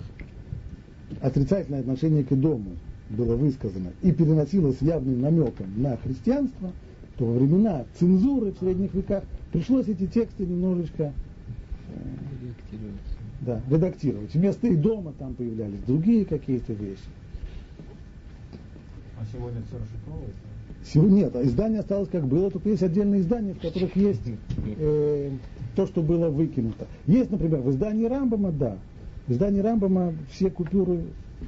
отрицательное 1.21 1.81
отношение 1.81 2.23
к 2.23 2.33
дому 2.33 2.77
было 3.09 3.35
высказано 3.35 3.91
и 4.01 4.11
переносилось 4.11 4.81
явным 4.81 5.21
намеком 5.21 5.67
на 5.77 5.97
христианство, 5.97 6.71
то 7.17 7.25
во 7.25 7.33
времена 7.33 7.85
цензуры 7.99 8.51
в 8.51 8.57
средних 8.59 8.93
веках 8.93 9.23
пришлось 9.51 9.87
эти 9.87 10.07
тексты 10.07 10.45
немножечко 10.45 11.13
э, 11.89 11.93
да, 13.41 13.61
редактировать. 13.69 14.33
Вместо 14.33 14.67
и 14.67 14.75
дома 14.75 15.13
там 15.19 15.35
появлялись 15.35 15.81
другие 15.85 16.25
какие-то 16.25 16.73
вещи. 16.73 17.03
А 19.19 19.25
сегодня 19.31 19.61
все 19.67 19.77
расшифровывается? 19.77 20.41
Сегодня 20.85 21.15
нет, 21.15 21.35
а 21.35 21.43
издание 21.43 21.79
осталось 21.79 22.09
как 22.09 22.25
было, 22.25 22.51
только 22.51 22.69
есть 22.69 22.83
отдельные 22.83 23.21
издания, 23.21 23.53
в 23.53 23.59
которых 23.59 23.95
есть 23.95 24.21
э, 24.77 25.31
то, 25.75 25.87
что 25.87 26.01
было 26.01 26.29
выкинуто. 26.29 26.87
Есть, 27.07 27.31
например, 27.31 27.61
в 27.61 27.69
издании 27.69 28.05
Рамбама, 28.05 28.51
да, 28.51 28.77
в 29.27 29.31
издании 29.31 29.61
Рамбама 29.61 30.13
все 30.31 30.49
купюры 30.49 31.03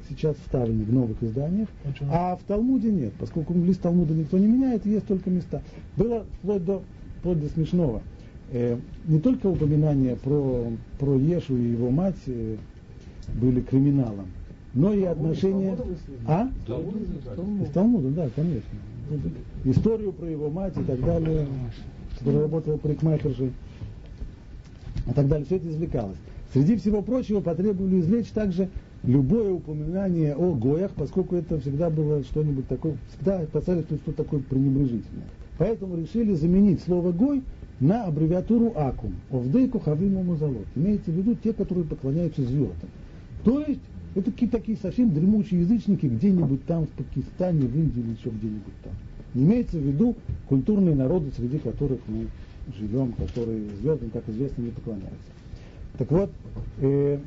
сейчас 0.08 0.36
вставлены 0.36 0.84
в 0.84 0.92
новых 0.92 1.22
изданиях, 1.22 1.68
Почему? 1.84 2.10
а 2.12 2.36
в 2.36 2.42
Талмуде 2.44 2.90
нет, 2.90 3.12
поскольку 3.18 3.54
лист 3.54 3.82
Талмуда 3.82 4.14
никто 4.14 4.38
не 4.38 4.46
меняет, 4.46 4.86
есть 4.86 5.06
только 5.06 5.30
места. 5.30 5.62
Было 5.96 6.24
вплоть 6.38 6.64
до, 6.64 6.82
вплоть 7.18 7.40
до 7.40 7.48
смешного. 7.48 8.02
Э, 8.52 8.78
не 9.06 9.20
только 9.20 9.48
упоминания 9.48 10.16
про, 10.16 10.66
про 10.98 11.18
Ешу 11.18 11.56
и 11.56 11.72
его 11.72 11.90
мать 11.90 12.16
э, 12.26 12.56
были 13.34 13.60
криминалом, 13.60 14.26
но 14.72 14.92
и 14.92 15.04
отношения... 15.04 15.76
А? 16.26 16.48
Из 17.62 17.70
Талмуда, 17.70 18.08
да, 18.10 18.28
конечно. 18.34 18.78
Историю 19.64 20.12
про 20.12 20.28
его 20.28 20.50
мать 20.50 20.74
и 20.76 20.82
так 20.82 21.00
далее, 21.04 21.46
который 22.18 22.42
работал 22.42 22.78
при 22.78 22.94
Кмайхерже. 22.94 23.52
и 25.08 25.12
так 25.12 25.28
далее. 25.28 25.46
Все 25.46 25.56
это 25.56 25.68
извлекалось. 25.68 26.16
Среди 26.52 26.76
всего 26.76 27.02
прочего 27.02 27.40
потребовали 27.40 28.00
извлечь 28.00 28.28
также 28.28 28.68
любое 29.02 29.52
упоминание 29.52 30.34
о 30.34 30.54
гоях, 30.54 30.90
поскольку 30.96 31.36
это 31.36 31.60
всегда 31.60 31.90
было 31.90 32.22
что-нибудь 32.24 32.66
такое, 32.68 32.96
всегда 33.10 33.40
поставили 33.52 33.82
что-то 33.82 34.12
такое 34.12 34.40
пренебрежительное. 34.40 35.26
Поэтому 35.58 35.96
решили 35.96 36.34
заменить 36.34 36.82
слово 36.82 37.12
гой 37.12 37.42
на 37.80 38.04
аббревиатуру 38.04 38.72
акум. 38.74 39.14
Овдейку 39.30 39.78
хавиму 39.78 40.22
мазалот. 40.22 40.66
Имеется 40.74 41.10
в 41.10 41.14
виду 41.14 41.34
те, 41.34 41.52
которые 41.52 41.84
поклоняются 41.84 42.42
звездам. 42.42 42.88
То 43.44 43.60
есть, 43.60 43.80
это 44.16 44.30
какие-то 44.30 44.56
такие 44.58 44.78
совсем 44.78 45.12
дремучие 45.12 45.60
язычники 45.60 46.06
где-нибудь 46.06 46.64
там, 46.64 46.86
в 46.86 46.88
Пакистане, 46.90 47.66
в 47.66 47.76
Индии 47.76 48.00
или 48.00 48.10
еще 48.12 48.30
где-нибудь 48.30 48.74
там. 48.82 48.94
Не 49.34 49.44
имеется 49.44 49.76
в 49.76 49.82
виду 49.82 50.16
культурные 50.48 50.94
народы, 50.94 51.30
среди 51.36 51.58
которых 51.58 52.00
мы 52.08 52.28
живем, 52.78 53.12
которые 53.12 53.68
звездам, 53.80 54.08
как 54.10 54.26
известно, 54.28 54.62
не 54.62 54.70
поклоняются. 54.70 55.18
Так 55.98 56.10
вот, 56.10 56.30
э, 56.80 57.18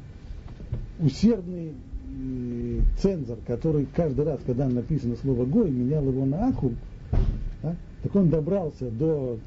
усердный 1.00 1.74
э, 1.74 2.80
цензор, 3.00 3.38
который 3.46 3.88
каждый 3.96 4.26
раз, 4.26 4.40
когда 4.44 4.68
написано 4.68 5.16
слово 5.16 5.46
«гой», 5.46 5.70
менял 5.70 6.04
его 6.04 6.26
на 6.26 6.48
«акум», 6.48 6.76
да, 7.62 7.76
так 8.02 8.16
он 8.16 8.30
добрался 8.30 8.90
до 8.90 9.38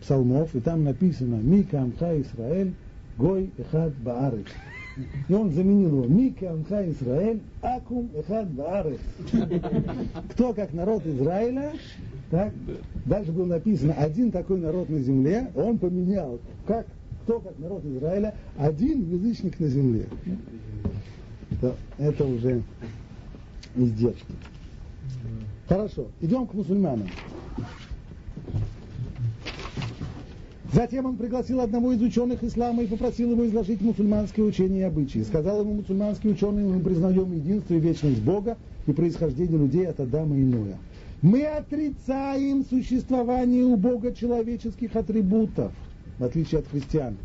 псалмов, 0.00 0.54
и 0.54 0.60
там 0.60 0.84
написано 0.84 1.36
«Мика 1.36 1.82
Амха 1.82 2.20
Исраэль, 2.20 2.74
Гой 3.18 3.50
Эхад 3.58 3.92
Баарыч». 3.96 4.46
И 5.28 5.32
он 5.32 5.50
заменил 5.52 5.88
его 5.88 6.04
«Мика 6.06 6.52
Амха 6.52 6.88
Исраэль, 6.90 7.40
Акум 7.62 8.10
Эхад 8.14 8.50
Баарыч». 8.50 9.00
Кто 10.32 10.52
как 10.52 10.72
народ 10.72 11.06
Израиля, 11.06 11.72
так, 12.30 12.52
дальше 13.06 13.32
было 13.32 13.46
написано 13.46 13.94
«Один 13.94 14.30
такой 14.30 14.58
народ 14.58 14.88
на 14.90 14.98
земле», 14.98 15.50
он 15.54 15.78
поменял, 15.78 16.38
как 16.66 16.86
кто 17.24 17.38
как 17.40 17.58
народ 17.58 17.84
Израиля, 17.84 18.34
один 18.58 19.08
язычник 19.08 19.58
на 19.60 19.68
земле. 19.68 20.06
Это, 21.50 21.76
это 21.98 22.24
уже 22.24 22.62
издержки. 23.76 24.34
Хорошо, 25.68 26.06
идем 26.20 26.46
к 26.46 26.54
мусульманам. 26.54 27.08
Затем 30.72 31.04
он 31.04 31.16
пригласил 31.18 31.60
одного 31.60 31.92
из 31.92 32.00
ученых 32.00 32.42
ислама 32.42 32.82
и 32.82 32.86
попросил 32.86 33.32
его 33.32 33.46
изложить 33.46 33.82
мусульманское 33.82 34.42
учение 34.42 34.80
и 34.80 34.84
обычаи. 34.84 35.18
Сказал 35.18 35.60
ему 35.60 35.74
мусульманский 35.74 36.30
ученый, 36.30 36.64
мы 36.64 36.80
признаем 36.80 37.30
единство 37.32 37.74
и 37.74 37.78
вечность 37.78 38.22
Бога 38.22 38.56
и 38.86 38.92
происхождение 38.92 39.58
людей 39.58 39.86
от 39.86 40.00
Адама 40.00 40.34
и 40.34 40.42
Ноя. 40.42 40.78
Мы 41.20 41.44
отрицаем 41.44 42.64
существование 42.64 43.64
у 43.64 43.76
Бога 43.76 44.14
человеческих 44.14 44.96
атрибутов, 44.96 45.72
в 46.18 46.24
отличие 46.24 46.60
от 46.60 46.66
христиан, 46.68 47.16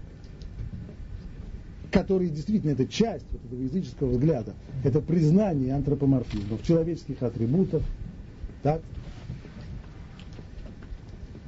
которые 1.89 2.29
действительно 2.29 2.71
это 2.71 2.85
часть 2.85 3.25
вот 3.31 3.45
этого 3.45 3.61
языческого 3.61 4.09
взгляда, 4.09 4.53
это 4.83 4.99
признание 4.99 5.73
антропоморфизма 5.73 6.57
в 6.57 6.63
человеческих 6.63 7.23
атрибутах, 7.23 7.81
так? 8.61 8.81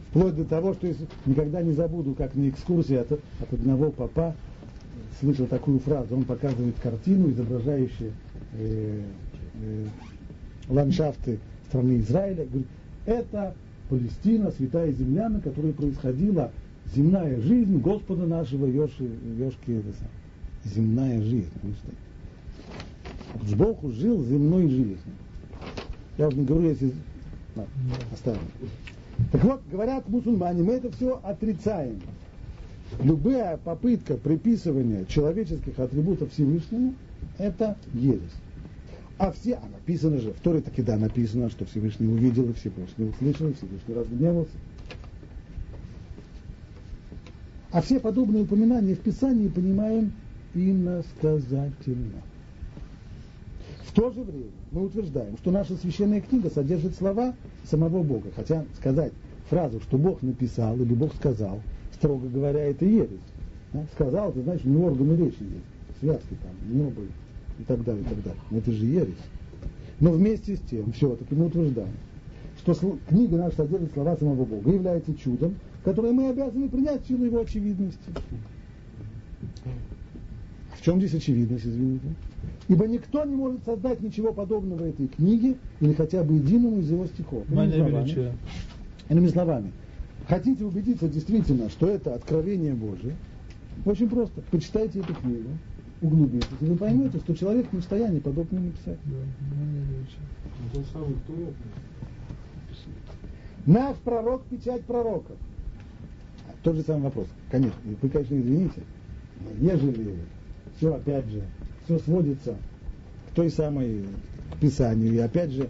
Вплоть 0.10 0.36
до 0.36 0.46
того, 0.46 0.74
что 0.74 0.92
никогда 1.26 1.62
не 1.62 1.74
забуду, 1.74 2.16
как 2.16 2.34
на 2.34 2.50
экскурсии 2.50 2.96
от, 2.96 3.12
от 3.12 3.54
одного 3.54 3.92
папа 3.92 4.36
слышал 5.20 5.46
такую 5.46 5.80
фразу. 5.80 6.16
Он 6.16 6.24
показывает 6.24 6.76
картину, 6.82 7.30
изображающую 7.30 8.12
э, 8.54 9.02
э, 9.62 9.86
ландшафты 10.68 11.40
страны 11.68 12.00
Израиля. 12.00 12.46
Говорит, 12.46 12.68
это 13.06 13.54
Палестина, 13.90 14.52
святая 14.52 14.92
земля, 14.92 15.30
на 15.30 15.42
которой 15.42 15.74
происходила 15.74 16.52
земная 16.96 17.40
жизнь 17.40 17.78
Господа 17.80 18.26
нашего 18.26 18.66
Йоши, 18.66 19.10
Йошки, 19.38 19.84
земная 20.66 21.22
жизнь. 21.22 21.52
Бог 23.56 23.78
жил 23.94 24.24
земной 24.26 24.68
жизнью. 24.70 24.98
Я 26.18 26.28
уже 26.28 26.38
не 26.38 26.46
говорю, 26.46 26.70
если... 26.70 26.94
Ладно, 27.56 27.74
оставим. 28.12 28.40
Так 29.32 29.44
вот, 29.44 29.62
говорят 29.72 30.08
мусульмане, 30.10 30.64
мы 30.64 30.74
это 30.74 30.92
все 30.92 31.20
отрицаем. 31.24 32.02
Любая 33.04 33.58
попытка 33.58 34.16
приписывания 34.16 35.06
человеческих 35.06 35.78
атрибутов 35.78 36.32
Всевышнему– 36.32 36.96
это 37.38 37.78
ересь. 37.94 38.22
А 39.20 39.32
все, 39.32 39.56
а 39.56 39.68
написано 39.70 40.18
же, 40.20 40.32
в 40.32 40.40
Торе 40.40 40.62
таки 40.62 40.82
да, 40.82 40.98
написано, 40.98 41.50
что 41.50 41.66
Всевышний 41.66 42.08
увидел, 42.08 42.50
и 42.50 42.54
Всевышний 42.54 43.10
услышал, 43.10 43.50
и 43.50 43.54
Всевышний 43.54 43.94
разгневался. 43.94 44.52
А 47.72 47.82
все 47.82 48.00
подобные 48.00 48.44
упоминания 48.44 48.96
в 48.96 49.00
Писании 49.00 49.48
понимаем 49.50 50.14
иносказательно. 50.56 52.24
То 54.00 54.12
же 54.12 54.22
время 54.22 54.52
мы 54.72 54.86
утверждаем, 54.86 55.38
что 55.40 55.52
наша 55.52 55.76
священная 55.76 56.22
книга 56.22 56.50
содержит 56.50 56.96
слова 56.96 57.34
самого 57.66 58.02
Бога. 58.02 58.30
Хотя 58.34 58.64
сказать 58.78 59.12
фразу, 59.50 59.82
что 59.82 59.98
Бог 59.98 60.22
написал 60.22 60.78
или 60.78 60.94
Бог 60.94 61.14
сказал, 61.16 61.60
строго 61.96 62.30
говоря, 62.30 62.62
это 62.62 62.86
ересь. 62.86 63.20
Да? 63.74 63.84
Сказал, 63.96 64.30
это 64.30 64.42
значит, 64.42 64.64
него 64.64 64.86
органы 64.86 65.18
речи 65.18 65.42
есть, 65.42 66.00
связки 66.00 66.38
там, 66.42 66.74
небо 66.74 67.02
и 67.60 67.64
так 67.64 67.84
далее, 67.84 68.02
и 68.04 68.06
так 68.06 68.24
далее. 68.24 68.42
Но 68.52 68.58
это 68.60 68.72
же 68.72 68.86
ересь. 68.86 69.26
Но 70.00 70.12
вместе 70.12 70.56
с 70.56 70.62
тем, 70.62 70.94
все-таки 70.94 71.36
мы 71.36 71.48
утверждаем, 71.48 71.92
что 72.60 72.98
книга 73.10 73.36
наша 73.36 73.58
содержит 73.58 73.92
слова 73.92 74.16
самого 74.16 74.46
Бога, 74.46 74.72
является 74.72 75.14
чудом, 75.14 75.56
которое 75.84 76.14
мы 76.14 76.30
обязаны 76.30 76.70
принять 76.70 77.04
в 77.04 77.08
силу 77.10 77.26
его 77.26 77.42
очевидности. 77.42 78.00
В 80.80 80.86
чем 80.86 81.00
здесь 81.00 81.16
очевидность, 81.16 81.66
извините? 81.66 82.16
Ибо 82.70 82.88
никто 82.88 83.26
не 83.26 83.36
может 83.36 83.66
создать 83.66 84.00
ничего 84.00 84.32
подобного 84.32 84.86
этой 84.86 85.08
книге 85.08 85.58
или 85.82 85.94
хотя 85.94 86.24
бы 86.24 86.36
единому 86.36 86.80
из 86.80 86.92
его 86.92 87.08
стихов. 87.08 87.44
Иными 87.50 87.72
словами, 87.72 88.34
иными 89.10 89.28
словами, 89.28 89.72
хотите 90.28 90.64
убедиться 90.64 91.10
действительно, 91.10 91.70
что 91.70 91.88
это 91.88 92.14
откровение 92.14 92.76
Божие, 92.76 93.16
очень 93.86 94.08
просто. 94.08 94.42
Почитайте 94.52 95.00
эту 95.00 95.16
книгу, 95.16 95.50
углубитесь, 96.04 96.48
и 96.62 96.66
вы 96.66 96.76
поймете, 96.76 97.18
что 97.18 97.36
человек 97.36 97.74
не 97.74 97.80
в 97.80 97.82
состоянии 97.82 98.20
подобное 98.20 98.62
написать. 98.62 99.00
Наш 103.66 103.98
пророк– 103.98 104.44
печать 104.50 104.84
пророков. 104.84 105.38
Тот 106.62 106.76
же 106.76 106.84
самый 106.84 107.04
вопрос. 107.06 107.28
Конечно, 107.50 107.80
вы, 107.84 108.10
конечно, 108.10 108.40
извините, 108.40 108.84
но 109.42 109.72
ежели 109.72 110.18
все, 110.78 110.94
опять 110.94 111.26
же, 111.30 111.42
все 111.90 111.98
сводится 112.00 112.56
к 113.32 113.36
той 113.36 113.50
самой 113.50 114.04
к 114.54 114.60
Писанию, 114.60 115.14
и 115.14 115.18
опять 115.18 115.50
же 115.50 115.70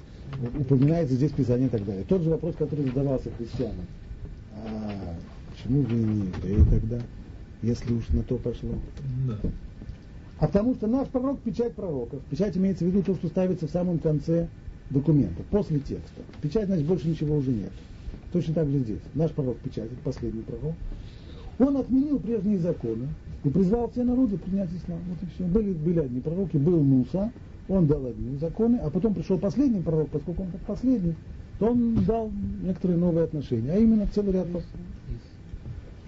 упоминается 0.58 1.16
здесь 1.16 1.32
Писание 1.32 1.68
и 1.68 1.70
так 1.70 1.86
далее. 1.86 2.04
Тот 2.08 2.22
же 2.24 2.30
вопрос, 2.30 2.56
который 2.58 2.86
задавался 2.86 3.32
христианам. 3.38 3.86
А 4.54 5.16
почему 5.52 5.84
вы 5.84 5.96
не 5.96 6.28
евреи 6.28 6.66
тогда, 6.70 7.00
если 7.62 7.94
уж 7.94 8.08
на 8.10 8.24
то 8.24 8.36
пошло? 8.36 8.72
Да. 9.28 9.38
А 10.40 10.48
потому 10.48 10.76
что 10.76 10.88
наш 10.88 11.08
пророк– 11.08 11.40
печать 11.44 11.74
пророков. 11.74 12.22
Печать 12.30 12.56
имеется 12.58 12.84
в 12.84 12.88
виду 12.88 13.02
то, 13.02 13.16
что 13.16 13.28
ставится 13.30 13.68
в 13.68 13.72
самом 13.72 14.00
конце 14.00 14.48
документа, 14.90 15.44
после 15.52 15.80
текста. 15.80 16.22
Печать, 16.42 16.68
значит, 16.68 16.86
больше 16.86 17.08
ничего 17.08 17.38
уже 17.38 17.52
нет. 17.52 17.72
Точно 18.34 18.54
так 18.54 18.70
же 18.70 18.80
здесь. 18.80 19.00
Наш 19.14 19.32
пророк– 19.32 19.58
печать, 19.64 19.86
это 19.86 20.02
последний 20.04 20.42
пророк. 20.42 20.76
Он 21.60 21.78
отменил 21.78 22.20
прежние 22.20 22.58
законы, 22.60 23.08
и 23.44 23.50
призвал 23.50 23.90
все 23.90 24.04
народы 24.04 24.38
принять 24.38 24.70
ислам. 24.70 25.00
Вот 25.10 25.18
и 25.22 25.26
все. 25.34 25.44
Были, 25.46 25.74
были 25.74 26.00
одни 26.00 26.20
пророки, 26.20 26.58
был 26.58 26.82
Муса, 26.82 27.32
он 27.68 27.88
дал 27.88 28.06
одни 28.06 28.38
законы, 28.38 28.78
а 28.78 28.90
потом 28.90 29.14
пришел 29.14 29.38
последний 29.38 29.82
пророк, 29.82 30.10
поскольку 30.10 30.44
он 30.44 30.50
последний, 30.66 31.16
то 31.60 31.68
он 31.68 32.04
дал 32.06 32.32
некоторые 32.64 32.98
новые 32.98 33.26
отношения, 33.26 33.72
а 33.72 33.78
именно 33.78 34.08
целый 34.08 34.34
ряд 34.34 34.48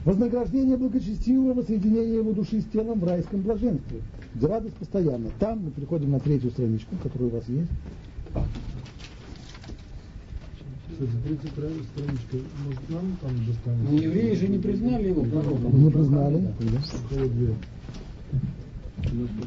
Вознаграждение 0.04 0.78
благочестивого 0.78 1.62
соединения 1.62 2.16
его 2.16 2.32
души 2.32 2.62
с 2.62 2.66
телом 2.66 3.00
в 3.00 3.04
райском 3.04 3.42
блаженстве. 3.42 4.02
Радость 4.42 4.76
постоянно. 4.76 5.30
Там 5.40 5.60
мы 5.66 5.70
переходим 5.70 6.10
на 6.10 6.20
третью 6.20 6.50
страничку, 6.50 6.96
которая 7.04 7.30
у 7.30 7.34
вас 7.34 7.48
есть. 7.48 7.70
Но 13.90 13.98
евреи 13.98 14.36
же 14.36 14.48
не 14.48 14.60
признали 14.60 15.10
его 15.10 15.24
пророком. 15.24 15.84
Не 15.84 15.92
признали. 15.92 16.54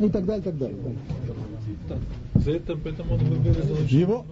И 0.00 0.08
так 0.08 0.24
далее, 0.26 0.40
и 0.40 0.44
так 0.44 0.58
далее. 0.58 0.76
За 2.34 2.50
это, 2.50 2.76
поэтому 2.76 3.14
он 3.14 3.20
выразил 3.20 3.76
его 3.88 4.24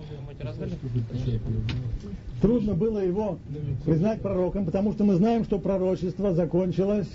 трудно 2.40 2.74
было 2.74 2.98
его 2.98 3.38
признать 3.84 4.20
пророком, 4.20 4.66
потому 4.66 4.92
что 4.92 5.04
мы 5.04 5.14
знаем, 5.14 5.44
что 5.44 5.58
пророчество 5.58 6.34
закончилось 6.34 7.08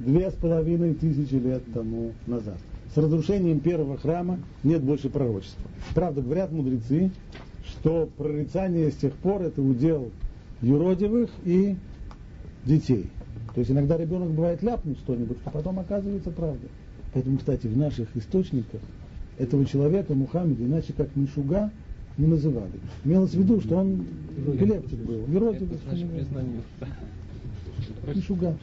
две 0.00 0.30
с 0.30 0.34
половиной 0.34 0.94
тысячи 0.94 1.34
лет 1.34 1.62
тому 1.72 2.12
назад. 2.26 2.58
С 2.94 2.96
разрушением 2.96 3.60
первого 3.60 3.96
храма 3.96 4.40
нет 4.64 4.82
больше 4.82 5.08
пророчества. 5.08 5.70
Правда, 5.94 6.20
говорят 6.20 6.50
мудрецы, 6.52 7.10
что 7.68 8.08
прорицание 8.16 8.90
с 8.90 8.96
тех 8.96 9.12
пор 9.14 9.42
это 9.42 9.62
удел 9.62 10.10
юродивых 10.62 11.30
и 11.44 11.76
детей. 12.64 13.10
То 13.54 13.60
есть 13.60 13.70
иногда 13.70 13.96
ребенок 13.96 14.30
бывает 14.30 14.62
ляпнет 14.62 14.98
что-нибудь, 14.98 15.38
а 15.44 15.50
потом 15.50 15.78
оказывается 15.78 16.30
правдой. 16.30 16.68
Поэтому, 17.12 17.38
кстати, 17.38 17.66
в 17.66 17.76
наших 17.76 18.14
источниках 18.16 18.80
этого 19.38 19.64
человека, 19.64 20.14
Мухаммеда, 20.14 20.64
иначе 20.64 20.92
как 20.92 21.14
Мишуга, 21.16 21.70
не 22.18 22.26
называли. 22.26 22.72
Имелось 23.04 23.30
в 23.30 23.38
виду, 23.38 23.60
что 23.60 23.76
он 23.76 24.04
эпилептик 24.36 24.98
был. 24.98 25.24
Еродик, 25.28 25.68
Мишуга. 28.14 28.56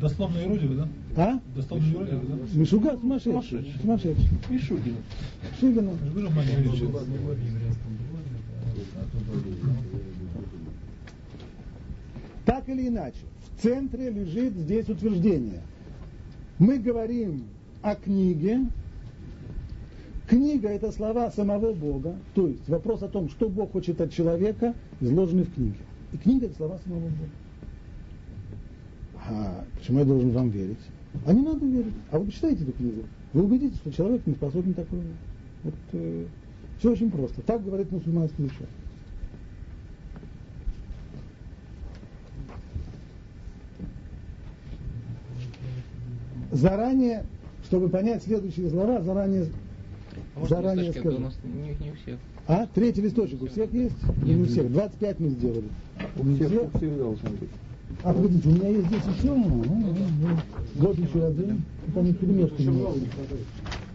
Дословно 0.00 0.38
Иродик, 0.38 0.76
да? 0.76 0.88
А? 1.16 1.40
Дословно 1.54 1.86
Иродик, 1.86 2.28
да? 2.28 2.58
Мишуга 2.58 2.98
сумасшедший. 3.00 3.72
Сумасшедший. 3.80 4.28
Мишугин. 4.48 4.96
Шигина. 5.60 5.90
Я 5.90 6.06
же 6.06 6.12
говорю, 6.12 6.30
мать 6.30 6.64
говорит, 6.64 6.90
Так 12.44 12.68
или 12.68 12.88
иначе, 12.88 13.18
в 13.56 13.62
центре 13.62 14.10
лежит 14.10 14.54
здесь 14.54 14.88
утверждение. 14.88 15.60
Мы 16.58 16.78
говорим 16.78 17.44
о 17.82 17.94
книге. 17.94 18.66
Книга– 20.28 20.68
это 20.70 20.92
слова 20.92 21.30
самого 21.30 21.72
Бога. 21.72 22.16
То 22.34 22.48
есть 22.48 22.68
вопрос 22.68 23.02
о 23.02 23.08
том, 23.08 23.28
что 23.28 23.48
Бог 23.48 23.72
хочет 23.72 24.00
от 24.00 24.12
человека, 24.12 24.74
изложены 25.00 25.44
в 25.44 25.54
книге. 25.54 25.78
И 26.12 26.16
книга– 26.18 26.46
это 26.48 26.56
слова 26.56 26.78
самого 26.84 27.00
Бога. 27.00 27.30
А 29.28 29.64
почему 29.76 30.00
я 30.00 30.04
должен 30.04 30.30
вам 30.30 30.50
верить? 30.50 30.78
А 31.26 31.32
не 31.32 31.42
надо 31.42 31.64
верить. 31.66 31.94
А 32.10 32.18
вы 32.18 32.26
почитайте 32.26 32.62
эту 32.62 32.72
книгу. 32.72 33.02
Вы 33.32 33.44
убедитесь, 33.44 33.78
что 33.78 33.92
человек 33.92 34.26
не 34.26 34.34
способен 34.34 34.74
такое. 34.74 35.02
Вот, 35.62 35.74
э, 35.92 36.26
все 36.78 36.92
очень 36.92 37.10
просто. 37.10 37.42
Так 37.42 37.64
говорит 37.64 37.90
мусульманский 37.90 38.46
ученый. 38.46 38.68
Заранее, 46.52 47.24
чтобы 47.64 47.88
понять 47.88 48.24
следующие 48.24 48.70
слова, 48.70 49.00
заранее, 49.02 49.46
А 50.36 50.46
заранее 50.46 50.90
а 50.90 50.92
скажу. 50.92 51.16
у 51.16 51.20
нас 51.20 51.38
не, 51.44 51.84
не 51.84 51.92
у 51.92 51.94
всех. 51.94 52.18
А? 52.48 52.66
Третий 52.74 53.02
листочек 53.02 53.42
у 53.42 53.46
всех 53.46 53.72
есть? 53.72 53.96
Не 54.22 54.36
у 54.36 54.44
всех. 54.46 54.72
25 54.72 55.20
мы 55.20 55.28
сделали. 55.28 55.68
У 56.16 56.34
всех, 56.34 56.48
все? 56.48 56.64
у 56.64 56.78
всех 56.78 56.98
должно 56.98 57.30
быть. 57.30 57.50
А, 58.02 58.12
погодите, 58.12 58.48
у 58.48 58.52
меня 58.52 58.68
есть 58.68 58.86
здесь 58.86 59.02
еще. 59.16 59.34
Ну, 59.34 59.64
ну, 59.64 59.94
ну. 60.20 60.28
Вот 60.76 60.98
еще 60.98 61.26
один. 61.26 61.62
Это 61.88 62.00
не 62.00 62.14
перемешка. 62.14 62.54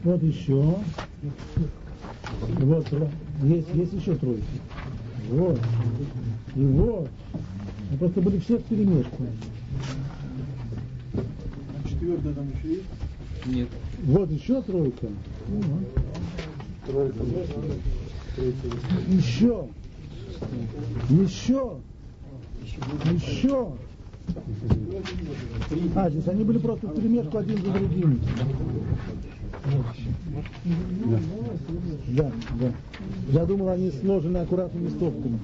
Вот 0.04 0.24
еще. 0.24 0.76
Вот, 2.60 2.88
есть, 3.44 3.68
есть 3.74 3.94
еще 3.94 4.16
тройки. 4.16 4.44
Вот. 5.30 5.60
И 6.56 6.60
вот. 6.60 7.10
Мы 7.92 7.98
просто 7.98 8.22
были 8.22 8.40
все 8.40 8.58
в 8.58 8.64
перемешку. 8.64 9.24
Четвертая 12.06 12.34
там 12.34 12.48
еще 12.50 12.70
есть? 12.76 12.86
Нет. 13.48 13.68
Вот 14.04 14.30
еще 14.30 14.62
тройка. 14.62 15.08
Тройка. 16.86 17.24
Еще. 19.08 19.68
Еще. 21.10 21.78
Еще. 23.12 23.72
А, 25.96 26.10
здесь 26.12 26.28
они 26.28 26.44
были 26.44 26.60
просто 26.60 26.88
в 26.88 26.96
перемешку 26.96 27.40
один 27.40 27.58
за 27.58 27.72
другим. 27.72 28.22
Да, 32.10 32.32
да. 32.60 32.72
Я 33.30 33.46
думал, 33.46 33.70
они 33.70 33.92
сложены 33.92 34.38
аккуратными 34.38 34.90
стопками. 34.90 35.40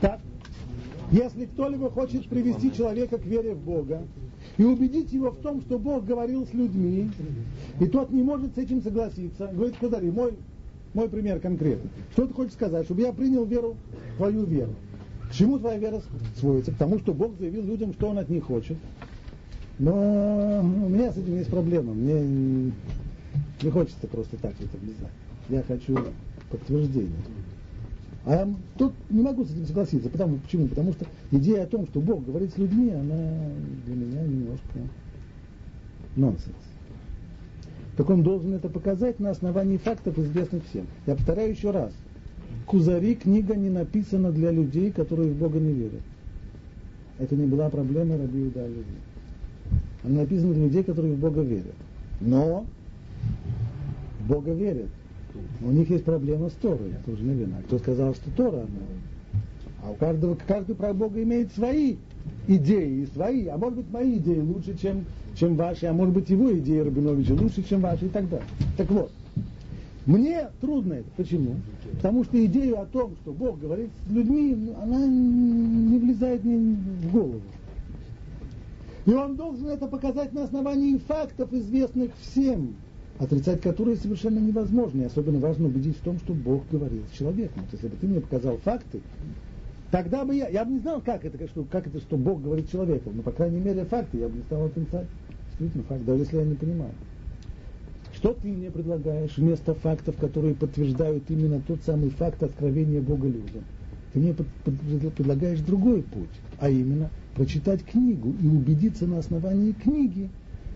Так, 0.00 0.20
если 1.10 1.46
кто-либо 1.46 1.90
хочет 1.90 2.28
привести 2.28 2.72
человека 2.72 3.18
к 3.18 3.26
вере 3.26 3.54
в 3.54 3.58
Бога 3.58 4.02
и 4.56 4.62
убедить 4.62 5.12
его 5.12 5.30
в 5.30 5.38
том, 5.38 5.62
что 5.62 5.80
Бог 5.80 6.04
говорил 6.04 6.46
с 6.46 6.54
людьми, 6.54 7.10
и 7.80 7.86
тот 7.86 8.10
не 8.10 8.22
может 8.22 8.54
с 8.54 8.58
этим 8.58 8.82
согласиться, 8.82 9.48
говорит, 9.52 9.76
Кудари, 9.78 10.10
мой, 10.10 10.34
мой 10.94 11.08
пример 11.08 11.40
конкретный. 11.40 11.90
Что 12.12 12.28
ты 12.28 12.34
хочешь 12.34 12.52
сказать? 12.52 12.84
Чтобы 12.84 13.02
я 13.02 13.12
принял 13.12 13.44
веру, 13.44 13.76
твою 14.16 14.44
веру. 14.44 14.74
Чему 15.32 15.58
твоя 15.58 15.78
вера 15.78 16.02
сводится? 16.38 16.72
К 16.72 16.76
тому, 16.76 16.98
что 16.98 17.14
Бог 17.14 17.38
заявил 17.38 17.64
людям, 17.64 17.92
что 17.94 18.08
Он 18.08 18.18
от 18.18 18.28
них 18.28 18.44
хочет. 18.44 18.76
Но 19.78 20.60
у 20.62 20.88
меня 20.88 21.10
с 21.10 21.16
этим 21.16 21.36
есть 21.36 21.50
проблема. 21.50 21.94
Мне 21.94 22.72
не 23.62 23.70
хочется 23.70 24.06
просто 24.06 24.36
так 24.36 24.52
это 24.60 24.76
влезать. 24.76 25.10
Я 25.48 25.62
хочу 25.62 25.98
подтверждение. 26.50 27.10
А 28.24 28.34
я 28.34 28.48
тут 28.78 28.92
не 29.10 29.22
могу 29.22 29.44
с 29.44 29.50
этим 29.50 29.66
согласиться. 29.66 30.08
Потому, 30.10 30.36
почему? 30.38 30.68
Потому 30.68 30.92
что 30.92 31.06
идея 31.30 31.64
о 31.64 31.66
том, 31.66 31.86
что 31.88 32.00
Бог 32.00 32.24
говорит 32.24 32.52
с 32.52 32.58
людьми, 32.58 32.90
она 32.90 33.50
для 33.86 33.94
меня 33.94 34.22
немножко 34.22 34.78
нонсенс. 36.14 36.54
Так 37.96 38.08
он 38.10 38.22
должен 38.22 38.54
это 38.54 38.68
показать 38.68 39.18
на 39.18 39.30
основании 39.30 39.78
фактов, 39.78 40.18
известных 40.18 40.64
всем. 40.66 40.86
Я 41.06 41.14
повторяю 41.14 41.50
еще 41.50 41.70
раз. 41.70 41.92
Кузари 42.66 43.14
книга 43.14 43.54
не 43.54 43.70
написана 43.70 44.30
для 44.32 44.50
людей, 44.50 44.90
которые 44.92 45.30
в 45.30 45.36
Бога 45.36 45.58
не 45.58 45.72
верят. 45.72 46.02
Это 47.18 47.36
не 47.36 47.46
была 47.46 47.68
проблема 47.68 48.16
Раби 48.16 48.44
Иуда 48.44 48.66
Леви. 48.66 48.84
Она 50.04 50.20
написана 50.20 50.54
для 50.54 50.64
людей, 50.64 50.82
которые 50.82 51.14
в 51.14 51.18
Бога 51.18 51.42
верят. 51.42 51.74
Но 52.20 52.66
в 54.20 54.28
Бога 54.28 54.52
верят. 54.52 54.88
У 55.60 55.70
них 55.70 55.88
есть 55.90 56.04
проблема 56.04 56.50
с 56.50 56.52
Торой, 56.54 56.92
тоже 57.06 57.24
наверное. 57.24 57.60
А 57.60 57.62
кто 57.62 57.78
сказал, 57.78 58.14
что 58.14 58.30
Тора 58.36 58.60
она? 58.60 59.40
А 59.82 59.90
у 59.90 59.94
каждого, 59.94 60.36
каждый 60.46 60.74
про 60.74 60.92
Бога 60.92 61.22
имеет 61.22 61.52
свои 61.52 61.96
идеи 62.46 63.02
и 63.02 63.06
свои, 63.06 63.46
а 63.46 63.56
может 63.56 63.78
быть 63.78 63.90
мои 63.90 64.16
идеи 64.18 64.38
лучше, 64.38 64.76
чем, 64.76 65.04
чем 65.34 65.56
ваши, 65.56 65.86
а 65.86 65.92
может 65.92 66.14
быть 66.14 66.30
его 66.30 66.56
идеи 66.58 66.80
Рабиновича 66.80 67.34
лучше, 67.34 67.62
чем 67.62 67.80
ваши 67.80 68.06
и 68.06 68.08
так 68.08 68.28
далее. 68.28 68.46
Так 68.76 68.90
вот, 68.90 69.10
мне 70.06 70.48
трудно 70.60 70.94
это. 70.94 71.08
Почему? 71.16 71.56
Потому 71.94 72.24
что 72.24 72.44
идея 72.44 72.82
о 72.82 72.86
том, 72.86 73.14
что 73.22 73.32
Бог 73.32 73.60
говорит 73.60 73.90
с 74.06 74.10
людьми, 74.10 74.72
она 74.82 75.06
не 75.06 75.98
влезает 75.98 76.42
мне 76.44 76.56
в 76.58 77.12
голову. 77.12 77.42
И 79.04 79.12
он 79.12 79.36
должен 79.36 79.68
это 79.68 79.86
показать 79.86 80.32
на 80.32 80.44
основании 80.44 80.96
фактов, 80.96 81.52
известных 81.52 82.10
всем, 82.20 82.74
отрицать 83.18 83.60
которые 83.60 83.96
совершенно 83.96 84.38
невозможно. 84.38 85.02
И 85.02 85.04
особенно 85.04 85.38
важно 85.38 85.66
убедить 85.66 85.96
в 85.96 86.02
том, 86.02 86.18
что 86.18 86.34
Бог 86.34 86.62
говорил 86.70 87.02
с 87.12 87.16
человеком. 87.16 87.62
Вот 87.62 87.72
если 87.72 87.88
бы 87.88 87.96
ты 87.96 88.06
мне 88.06 88.20
показал 88.20 88.56
факты, 88.58 89.00
тогда 89.90 90.24
бы 90.24 90.34
я, 90.34 90.48
я 90.48 90.64
бы 90.64 90.72
не 90.72 90.78
знал, 90.80 91.00
как 91.00 91.24
это, 91.24 91.46
что, 91.48 91.64
как 91.64 91.86
это, 91.86 92.00
что 92.00 92.16
Бог 92.16 92.42
говорит 92.42 92.66
с 92.66 92.70
человеком. 92.70 93.14
Но, 93.16 93.22
по 93.22 93.32
крайней 93.32 93.60
мере, 93.60 93.84
факты 93.84 94.18
я 94.18 94.28
бы 94.28 94.36
не 94.36 94.42
стал 94.42 94.66
отрицать. 94.66 95.06
Действительно, 95.50 95.84
факт, 95.84 96.04
даже 96.04 96.22
если 96.22 96.36
я 96.38 96.44
не 96.44 96.54
понимаю. 96.54 96.92
Что 98.22 98.34
ты 98.34 98.52
мне 98.52 98.70
предлагаешь 98.70 99.36
вместо 99.36 99.74
фактов, 99.74 100.16
которые 100.16 100.54
подтверждают 100.54 101.28
именно 101.28 101.60
тот 101.60 101.82
самый 101.82 102.08
факт 102.10 102.40
откровения 102.44 103.00
Бога 103.00 103.26
людям? 103.26 103.64
Ты 104.12 104.20
мне 104.20 104.32
предлагаешь 104.32 105.58
другой 105.58 106.04
путь, 106.04 106.30
а 106.60 106.70
именно 106.70 107.10
прочитать 107.34 107.84
книгу 107.84 108.32
и 108.40 108.46
убедиться 108.46 109.08
на 109.08 109.18
основании 109.18 109.72
книги, 109.72 110.30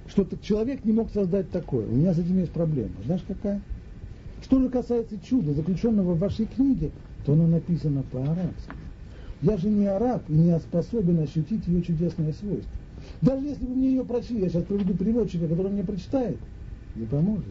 что 0.09 0.27
человек 0.43 0.85
не 0.85 0.91
мог 0.91 1.13
создать 1.13 1.49
такое. 1.53 1.87
У 1.87 1.95
меня 1.95 2.15
с 2.15 2.19
этим 2.19 2.37
есть 2.39 2.51
проблема. 2.51 2.95
Знаешь 3.05 3.23
какая? 3.29 3.63
Что 4.43 4.61
же 4.61 4.69
касается 4.69 5.17
чуда, 5.21 5.53
заключенного 5.53 6.15
в 6.15 6.19
вашей 6.19 6.47
книге, 6.47 6.91
то 7.25 7.35
оно 7.35 7.47
написано 7.47 8.03
по-арабски. 8.03 8.75
Я 9.41 9.57
же 9.57 9.69
не 9.69 9.87
араб 9.87 10.29
и 10.29 10.33
не 10.33 10.59
способен 10.59 11.21
ощутить 11.21 11.69
ее 11.69 11.81
чудесное 11.83 12.33
свойство. 12.33 12.75
Даже 13.21 13.47
если 13.47 13.67
вы 13.67 13.77
мне 13.77 13.91
ее 13.91 14.05
прочли, 14.05 14.41
я 14.41 14.49
сейчас 14.49 14.65
проведу 14.65 14.95
переводчика, 14.95 15.47
который 15.47 15.71
мне 15.71 15.85
прочитает, 15.85 16.41
не 16.97 17.07
поможет. 17.07 17.45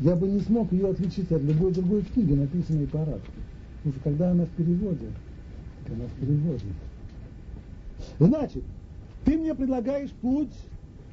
Я 0.00 0.14
бы 0.14 0.28
не 0.28 0.40
смог 0.40 0.72
ее 0.72 0.90
отличить 0.90 1.30
от 1.32 1.42
любой 1.42 1.72
другой 1.72 2.02
книги, 2.02 2.32
написанной 2.32 2.86
по-арабски. 2.86 3.32
Потому 3.78 3.94
что 3.94 4.04
когда 4.04 4.30
она 4.30 4.44
в 4.44 4.50
переводе, 4.50 5.06
она 5.88 6.04
в 6.06 6.20
переводе. 6.20 6.66
Значит, 8.18 8.62
ты 9.24 9.36
мне 9.36 9.54
предлагаешь 9.54 10.10
путь 10.10 10.52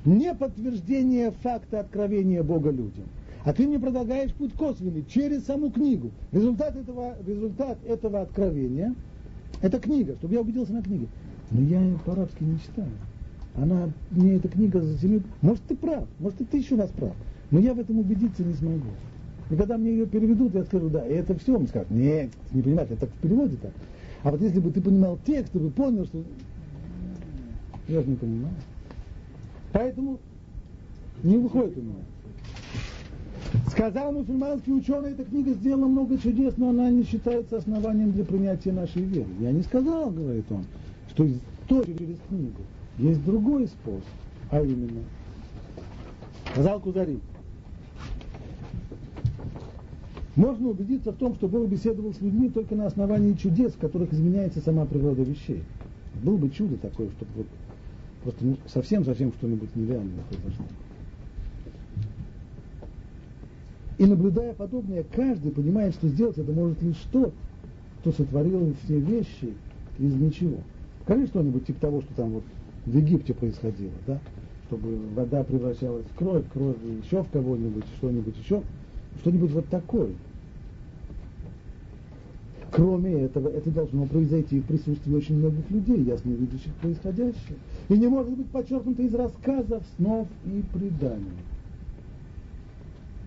не 0.05 0.33
подтверждения 0.35 1.31
факта 1.31 1.79
откровения 1.79 2.43
Бога 2.43 2.69
людям, 2.69 3.05
а 3.43 3.53
ты 3.53 3.67
мне 3.67 3.79
предлагаешь 3.79 4.33
путь 4.33 4.53
косвенный 4.53 5.03
через 5.07 5.45
саму 5.45 5.71
книгу. 5.71 6.11
Результат 6.31 6.75
этого, 6.75 7.15
результат 7.25 7.77
этого 7.85 8.21
откровения– 8.21 8.93
это 9.61 9.79
книга, 9.79 10.15
чтобы 10.15 10.35
я 10.35 10.41
убедился 10.41 10.73
на 10.73 10.83
книге. 10.83 11.07
Но 11.51 11.61
я 11.61 11.81
ее 11.81 11.99
по-арабски 12.05 12.43
не 12.43 12.59
читаю. 12.59 12.91
Она, 13.55 13.89
мне 14.11 14.35
эта 14.35 14.47
книга 14.47 14.81
затемнит. 14.81 15.23
Может, 15.41 15.63
ты 15.63 15.75
прав, 15.75 16.05
может, 16.19 16.37
ты 16.49 16.57
еще 16.57 16.75
раз 16.75 16.89
прав. 16.91 17.13
Но 17.51 17.60
я 17.60 17.73
в 17.73 17.79
этом 17.79 17.99
убедиться 17.99 18.43
не 18.43 18.53
смогу. 18.53 18.89
И 19.49 19.55
когда 19.55 19.77
мне 19.77 19.91
ее 19.91 20.08
переведут, 20.08 20.55
я 20.55 20.63
скажу, 20.63 20.89
да, 20.89 21.05
и 21.05 21.13
это 21.13 21.38
все, 21.38 21.55
он 21.55 21.67
скажет, 21.67 21.91
нет, 21.91 22.31
не 22.51 22.62
понимаете, 22.62 22.93
это 22.95 23.05
так 23.05 23.15
в 23.15 23.21
переводе 23.21 23.58
так. 23.62 23.71
А 24.23 24.31
вот 24.31 24.41
если 24.41 24.60
бы 24.60 24.71
ты 24.71 24.81
понимал 24.81 25.19
текст, 25.25 25.53
ты 25.53 25.60
бы 25.60 25.69
понял, 25.69 26.05
что 26.05 26.23
Я 27.88 28.01
же 28.01 28.08
не 28.08 28.15
понимаю. 28.15 28.55
Поэтому 29.71 30.19
не 31.21 31.38
выходит 31.38 31.77
у 31.77 31.81
меня. 31.81 31.95
Сказал 33.69 34.12
мусульманский 34.12 34.73
ученый, 34.73 35.12
эта 35.12 35.23
книга 35.23 35.53
сделала 35.53 35.88
много 35.88 36.17
чудес, 36.17 36.55
но 36.58 36.69
она 36.69 36.89
не 36.89 37.03
считается 37.03 37.58
основанием 37.58 38.12
для 38.12 38.25
принятия 38.25 38.71
нашей 38.71 39.03
веры. 39.03 39.27
Я 39.39 39.51
не 39.51 39.62
сказал, 39.62 40.10
говорит 40.10 40.45
он, 40.49 40.65
что 41.10 41.27
тоже 41.67 41.93
через 41.93 42.17
книгу 42.27 42.62
есть 42.97 43.23
другой 43.23 43.67
способ, 43.67 44.03
а 44.49 44.62
именно, 44.62 45.01
сказал 46.51 46.79
Кузари, 46.79 47.19
можно 50.35 50.69
убедиться 50.69 51.11
в 51.11 51.15
том, 51.15 51.35
что 51.35 51.47
Бог 51.47 51.67
беседовал 51.67 52.13
с 52.13 52.21
людьми 52.21 52.49
только 52.49 52.75
на 52.75 52.87
основании 52.87 53.33
чудес, 53.33 53.73
в 53.73 53.77
которых 53.77 54.11
изменяется 54.13 54.59
сама 54.59 54.85
природа 54.85 55.23
вещей. 55.23 55.63
Было 56.21 56.37
бы 56.37 56.49
чудо 56.49 56.75
такое, 56.77 57.09
чтобы 57.11 57.31
вот 57.35 57.47
просто 58.23 58.45
ну, 58.45 58.57
совсем-совсем 58.67 59.31
что-нибудь 59.33 59.73
нереальное 59.75 60.23
произошло. 60.29 60.65
И 63.97 64.05
наблюдая 64.05 64.53
подобное, 64.53 65.05
каждый 65.15 65.51
понимает, 65.51 65.93
что 65.93 66.09
сделать 66.09 66.37
это 66.37 66.51
может 66.51 66.81
лишь 66.81 67.01
тот, 67.13 67.33
кто 67.99 68.11
сотворил 68.11 68.73
все 68.83 68.99
вещи 68.99 69.53
из 69.99 70.13
ничего. 70.15 70.57
Скажи 71.03 71.27
что-нибудь 71.27 71.65
типа 71.65 71.79
того, 71.79 72.01
что 72.01 72.13
там 72.15 72.31
вот 72.31 72.43
в 72.85 72.95
Египте 72.95 73.33
происходило, 73.33 73.93
да? 74.05 74.19
Чтобы 74.67 74.97
вода 75.15 75.43
превращалась 75.43 76.05
в 76.11 76.15
кровь, 76.17 76.43
кровь 76.51 76.75
еще 77.03 77.23
в 77.23 77.29
кого-нибудь, 77.29 77.85
что-нибудь 77.97 78.37
еще, 78.37 78.63
что-нибудь 79.21 79.51
вот 79.51 79.67
такое. 79.67 80.10
Кроме 82.71 83.21
этого, 83.21 83.47
это 83.47 83.69
должно 83.71 84.06
произойти 84.06 84.60
в 84.60 84.65
присутствии 84.65 85.13
очень 85.13 85.38
многих 85.38 85.69
людей, 85.71 86.04
ясно 86.04 86.32
видящих 86.32 86.73
происходящее. 86.75 87.58
И 87.88 87.97
не 87.97 88.08
может 88.08 88.34
быть 88.34 88.47
подчеркнуто 88.47 89.01
из 89.01 89.15
рассказов, 89.15 89.82
снов 89.95 90.28
и 90.45 90.62
преданий. 90.73 91.32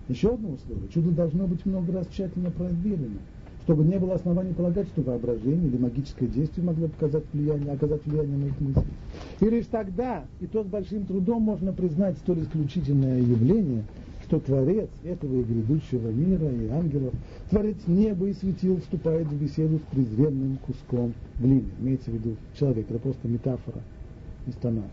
Еще 0.07 0.33
одно 0.33 0.49
условие. 0.49 0.87
Чудо 0.93 1.11
должно 1.11 1.47
быть 1.47 1.65
много 1.65 1.93
раз 1.93 2.07
тщательно 2.11 2.51
проверено, 2.51 3.19
чтобы 3.63 3.83
не 3.85 3.97
было 3.97 4.15
оснований 4.15 4.53
полагать, 4.53 4.87
что 4.87 5.01
воображение 5.01 5.67
или 5.67 5.77
магическое 5.77 6.27
действие 6.27 6.65
могло 6.65 6.87
показать 6.87 7.23
влияние, 7.33 7.73
оказать 7.73 8.05
влияние 8.05 8.37
на 8.37 8.45
их 8.45 8.59
мысли. 8.59 8.91
И 9.39 9.45
лишь 9.45 9.65
тогда, 9.65 10.25
и 10.41 10.47
то 10.47 10.63
с 10.63 10.67
большим 10.67 11.05
трудом 11.05 11.41
можно 11.41 11.73
признать 11.73 12.17
столь 12.17 12.41
исключительное 12.41 13.19
явление, 13.19 13.83
что 14.29 14.39
Творец 14.39 14.89
этого 15.03 15.41
и 15.41 15.43
грядущего 15.43 16.09
мира, 16.09 16.47
и 16.51 16.67
ангелов, 16.67 17.13
Творец 17.49 17.77
неба 17.87 18.27
и 18.27 18.33
светил, 18.33 18.77
вступает 18.77 19.27
в 19.27 19.41
беседу 19.41 19.79
с 19.79 19.81
презренным 19.91 20.59
куском 20.67 21.13
глины. 21.39 21.65
Имеется 21.79 22.11
в 22.11 22.13
виду 22.13 22.35
человек, 22.53 22.85
это 22.91 22.99
просто 22.99 23.27
метафора 23.27 23.81
из 24.45 24.53
Танаха. 24.53 24.87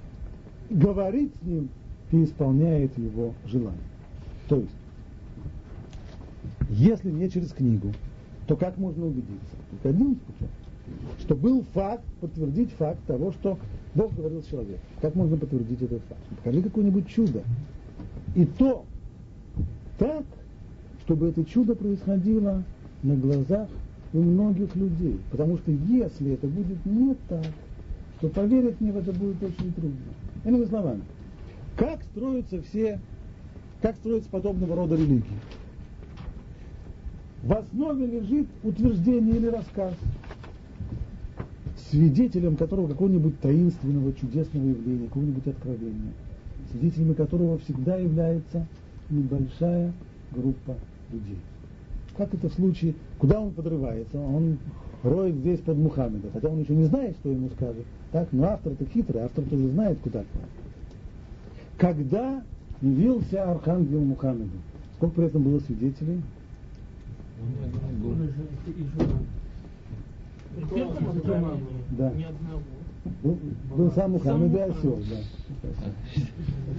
Говорит 0.71 1.33
с 1.43 1.47
ним 1.47 1.69
и 2.13 2.25
исполняет 2.25 2.97
его 2.97 3.35
желание. 3.45 3.79
То 4.49 4.57
есть, 4.57 4.71
если 6.71 7.11
не 7.11 7.29
через 7.29 7.53
книгу, 7.53 7.93
то 8.47 8.57
как 8.57 8.79
можно 8.79 9.05
убедиться? 9.05 9.57
Только 9.71 9.91
один 9.91 10.15
путем. 10.15 10.49
Что 11.21 11.35
был 11.35 11.63
факт, 11.75 12.05
подтвердить 12.23 12.71
факт 12.73 13.01
того, 13.07 13.33
что 13.33 13.59
Бог 13.95 14.15
говорил 14.15 14.43
с 14.43 14.47
человеком. 14.47 14.81
Как 15.03 15.15
можно 15.15 15.37
подтвердить 15.37 15.83
этот 15.83 16.01
факт? 16.09 16.23
Покажи 16.37 16.63
какое-нибудь 16.63 17.09
чудо. 17.09 17.43
И 18.35 18.47
то 18.47 18.87
так, 19.99 20.25
чтобы 21.05 21.29
это 21.29 21.45
чудо 21.45 21.75
происходило 21.75 22.63
на 23.03 23.15
глазах 23.17 23.69
у 24.13 24.21
многих 24.21 24.75
людей. 24.77 25.19
Потому 25.31 25.57
что 25.59 25.71
если 25.71 26.33
это 26.33 26.47
будет 26.47 26.85
не 26.85 27.15
так, 27.29 27.47
то 28.21 28.29
поверить 28.29 28.81
мне 28.81 28.93
в 28.93 28.97
это 28.97 29.13
будет 29.13 29.43
очень 29.43 29.73
трудно. 29.73 29.97
Иными 30.45 30.65
словами, 30.65 31.03
как 31.77 32.03
строятся 32.05 32.63
все, 32.63 33.01
как 33.83 33.97
строятся 33.97 34.31
подобного 34.31 34.75
рода 34.75 34.97
религии? 34.97 35.25
В 37.43 37.53
основе 37.53 38.07
лежит 38.07 38.47
утверждение 38.65 39.37
или 39.37 39.47
рассказ, 39.47 39.95
свидетелем 41.91 42.57
которого 42.57 42.89
какого-нибудь 42.89 43.39
таинственного, 43.41 44.13
чудесного 44.15 44.67
явления, 44.67 45.07
какого-нибудь 45.07 45.47
откровения, 45.47 46.13
свидетелями 46.73 47.13
которого 47.13 47.59
всегда 47.59 47.97
является 47.97 48.67
небольшая 49.11 49.93
группа 50.33 50.77
людей. 51.13 51.39
Как 52.17 52.33
это 52.33 52.49
в 52.49 52.55
случае, 52.55 52.95
куда 53.19 53.41
он 53.41 53.53
подрывается? 53.53 54.19
Он 54.19 54.59
роет 55.03 55.37
здесь 55.37 55.61
под 55.61 55.77
Мухаммеда, 55.77 56.31
хотя 56.33 56.49
он 56.49 56.61
еще 56.61 56.75
не 56.75 56.85
знает, 56.85 57.17
что 57.21 57.31
ему 57.31 57.51
скажет. 57.51 57.85
Так, 58.13 58.29
но 58.33 58.45
автор-то 58.47 58.85
хитрый, 58.87 59.23
автор 59.23 59.45
тоже 59.45 59.69
знает, 59.69 59.99
куда 60.03 60.25
Когда 61.77 62.43
явился 62.81 63.51
архангел 63.51 64.01
Мухаммеду, 64.01 64.59
сколько 64.97 65.17
при 65.17 65.27
этом 65.27 65.43
было 65.43 65.61
свидетелей? 65.61 66.23
Да. 71.99 72.13
Был, 73.23 73.39
был 73.77 73.93
сам 73.93 74.13
Мухаммед 74.13 74.55
и 74.55 74.59
осел, 74.59 74.99
да. 75.11 75.17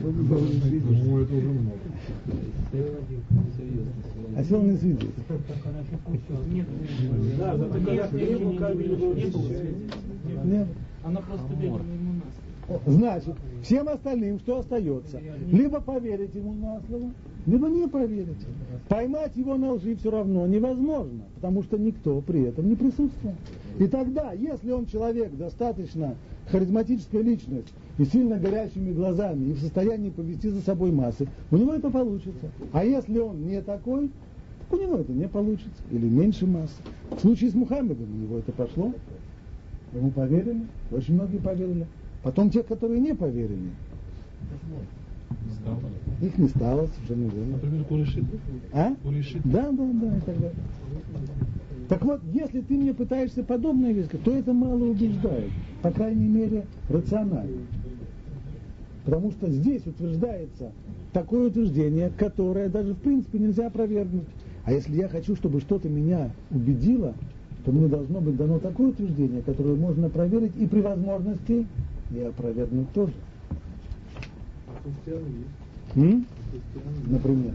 Ну, 0.03 1.21
это 1.21 1.33
уже 1.33 1.47
много. 1.47 1.77
Осел 4.37 4.61
не 4.63 4.77
свидетель. 4.77 5.13
Нет, 6.47 6.67
да, 7.37 7.53
не 8.73 9.25
был 9.29 9.45
Нет. 10.43 10.67
Она 11.03 11.21
просто 11.21 11.53
бегала 11.55 11.79
ему 11.79 12.13
на 12.13 12.46
Значит, 12.85 13.35
всем 13.63 13.87
остальным 13.87 14.39
что 14.39 14.59
остается? 14.59 15.21
Либо 15.51 15.79
поверить 15.79 16.35
ему 16.35 16.53
на 16.53 16.81
слово, 16.87 17.11
либо 17.45 17.69
не 17.69 17.87
поверить. 17.87 18.45
Поймать 18.89 19.35
его 19.35 19.55
на 19.55 19.73
лжи 19.73 19.95
все 19.95 20.11
равно 20.11 20.45
невозможно, 20.47 21.23
потому 21.35 21.63
что 21.63 21.77
никто 21.77 22.19
при 22.21 22.43
этом 22.43 22.67
не 22.67 22.75
присутствовал. 22.75 23.35
И 23.79 23.87
тогда, 23.87 24.33
если 24.33 24.71
он 24.71 24.85
человек 24.85 25.35
достаточно 25.37 26.15
харизматическая 26.51 27.21
личность 27.21 27.73
и 27.97 28.05
сильно 28.05 28.37
горящими 28.37 28.91
глазами 28.91 29.51
и 29.51 29.53
в 29.53 29.59
состоянии 29.59 30.09
повести 30.09 30.49
за 30.49 30.61
собой 30.61 30.91
массы, 30.91 31.27
у 31.51 31.57
него 31.57 31.73
это 31.73 31.89
получится. 31.89 32.51
А 32.73 32.83
если 32.83 33.19
он 33.19 33.47
не 33.47 33.61
такой, 33.61 34.09
так 34.59 34.79
у 34.79 34.81
него 34.81 34.97
это 34.97 35.11
не 35.13 35.27
получится. 35.27 35.81
Или 35.91 36.07
меньше 36.07 36.45
массы. 36.45 36.75
В 37.11 37.19
случае 37.21 37.49
с 37.49 37.53
Мухаммедом 37.53 38.07
у 38.13 38.17
него 38.23 38.37
это 38.39 38.51
пошло. 38.51 38.93
Ему 39.93 40.11
поверили, 40.11 40.65
очень 40.91 41.13
многие 41.13 41.37
поверили. 41.37 41.87
Потом 42.27 42.49
те, 42.49 42.61
которые 42.61 42.99
не 42.99 43.15
поверили, 43.15 43.69
их 46.21 46.37
не 46.37 46.49
стало, 46.49 46.87
совершенно 46.87 47.29
верно. 47.29 47.53
Например, 47.53 47.85
Куришит. 47.85 48.25
А? 48.73 48.93
Куришит. 49.01 49.41
Да, 49.45 49.71
да, 49.71 49.89
да, 49.93 50.17
и 50.17 50.19
так 50.19 50.35
далее. 50.35 50.51
Так 51.87 52.03
вот, 52.03 52.19
если 52.33 52.59
ты 52.59 52.73
мне 52.73 52.93
пытаешься 52.93 53.45
подобное 53.45 53.93
вещь, 53.93 54.07
то 54.25 54.35
это 54.35 54.51
мало 54.51 54.83
убеждает, 54.83 55.51
по 55.81 55.89
крайней 55.89 56.27
мере, 56.27 56.65
рационально. 56.89 57.61
Потому 59.05 59.31
что 59.31 59.49
здесь 59.49 59.87
утверждается 59.87 60.73
такое 61.13 61.47
утверждение, 61.47 62.09
которое 62.09 62.67
даже 62.67 62.93
в 62.93 62.97
принципе 62.97 63.39
нельзя 63.39 63.67
опровергнуть. 63.67 64.27
А 64.65 64.73
если 64.73 64.97
я 64.97 65.07
хочу, 65.07 65.37
чтобы 65.37 65.61
что-то 65.61 65.87
меня 65.87 66.31
убедило, 66.51 67.13
то 67.63 67.71
мне 67.71 67.87
должно 67.87 68.19
быть 68.19 68.35
дано 68.35 68.59
такое 68.59 68.89
утверждение, 68.89 69.41
которое 69.43 69.75
можно 69.75 70.09
проверить 70.09 70.51
и 70.57 70.65
при 70.67 70.81
возможности 70.81 71.65
и 72.11 72.19
опровергнуть 72.21 72.91
тоже. 72.93 73.13
М? 75.95 76.25
Например. 77.07 77.53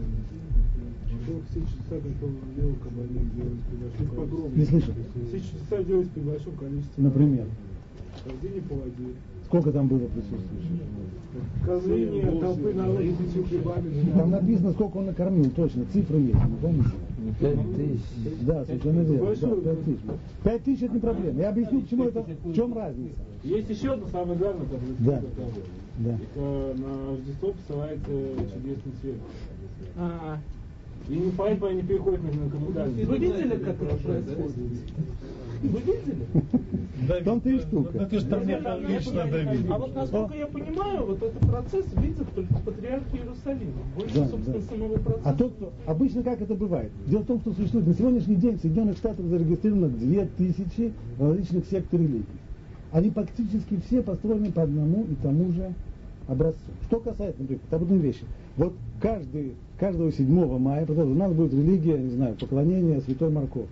Не 4.55 4.65
слышу. 4.65 4.91
Все 5.27 5.39
чудеса 5.39 5.83
делать 5.83 6.09
при 6.09 6.21
большом 6.21 6.55
количестве. 6.55 7.03
Например. 7.03 7.45
Сколько 9.45 9.71
там 9.71 9.87
было 9.87 9.99
присутствующих? 9.99 10.71
Козление 11.65 12.39
толпы 12.39 12.73
народа. 12.73 13.03
Там 14.15 14.31
написано, 14.31 14.71
сколько 14.73 14.97
он 14.97 15.05
накормил, 15.07 15.49
точно, 15.51 15.85
цифры 15.91 16.17
есть, 16.17 16.33
не 16.33 16.57
помните? 16.61 16.89
Пять 17.39 17.75
тысяч. 17.75 18.01
Да, 18.41 18.65
совершенно 18.65 19.01
верно. 19.01 19.35
Да, 19.35 19.75
пять 19.75 19.85
тысяч. 19.85 19.99
Пять 20.43 20.63
тысяч 20.63 20.83
это 20.83 20.93
не 20.93 20.99
проблема. 20.99 21.39
Я 21.39 21.49
объясню, 21.49 21.81
почему 21.81 22.03
это, 22.05 22.21
в 22.43 22.53
чем 22.55 22.73
разница. 22.75 23.15
Есть 23.43 23.69
еще 23.69 23.93
одно 23.93 24.07
самое 24.07 24.37
главное, 24.39 24.65
там, 24.67 24.79
Да. 24.99 25.21
Да. 25.99 26.09
Это 26.15 26.75
на 26.79 27.11
Рождество 27.11 27.53
посылается 27.53 28.09
чудесный 28.53 28.91
свет. 29.01 29.15
А, 29.95 30.39
И 31.07 31.15
не 31.15 31.31
поэтому 31.31 31.67
они 31.71 31.81
переходят 31.83 32.21
на 32.23 32.49
коммунальный. 32.49 33.05
вы 33.05 33.17
видели, 33.17 33.57
как 33.57 33.75
это 33.81 33.85
происходит? 33.85 34.25
Вы 35.63 35.79
видели? 35.79 36.27
В 37.03 37.23
том-то 37.23 37.49
и 37.49 37.59
штука. 37.59 37.91
Ну 37.93 38.07
ты 38.07 38.19
же 38.19 38.25
там 38.25 38.43
лично 38.87 39.25
Давид. 39.29 39.65
А 39.69 39.77
вот 39.77 39.95
насколько 39.95 40.35
я 40.35 40.47
понимаю, 40.47 41.05
вот 41.05 41.21
этот 41.21 41.39
процесс 41.39 41.85
видят 41.97 42.27
только 42.33 42.53
патриарх 42.55 43.03
Иерусалима. 43.13 43.71
Больше, 43.95 44.15
Да, 44.15 44.27
собственно, 44.27 44.59
да. 44.59 44.65
самого 44.65 44.97
процесса. 44.97 45.29
А 45.29 45.33
тот, 45.33 45.53
кто, 45.53 45.73
обычно 45.85 46.23
как 46.23 46.41
это 46.41 46.55
бывает? 46.55 46.91
Дело 47.07 47.21
в 47.21 47.25
том, 47.25 47.39
что 47.41 47.51
существует 47.53 47.87
на 47.87 47.93
сегодняшний 47.93 48.35
день 48.35 48.57
в 48.57 48.61
Соединенных 48.61 48.97
Штатах 48.97 49.25
зарегистрировано 49.25 49.89
2000 49.89 50.93
различных 51.19 51.65
сект 51.65 51.93
религий. 51.93 52.25
они 52.91 53.09
практически 53.09 53.81
все 53.87 54.01
построены 54.01 54.51
по 54.51 54.61
одному 54.63 55.03
и 55.03 55.15
тому 55.15 55.51
же 55.51 55.73
образцу. 56.27 56.59
Что 56.87 56.99
касается, 56.99 57.41
например, 57.41 57.61
об 57.71 57.83
одной 57.83 57.99
вещи. 57.99 58.23
Вот 58.55 58.73
каждый, 59.01 59.55
каждого 59.79 60.11
7 60.11 60.57
мая, 60.59 60.85
потому 60.85 61.07
что 61.07 61.11
у 61.11 61.17
нас 61.17 61.33
будет 61.33 61.53
религия, 61.53 61.97
не 61.97 62.11
знаю, 62.11 62.35
поклонение 62.39 63.01
святой 63.01 63.29
морковки. 63.29 63.69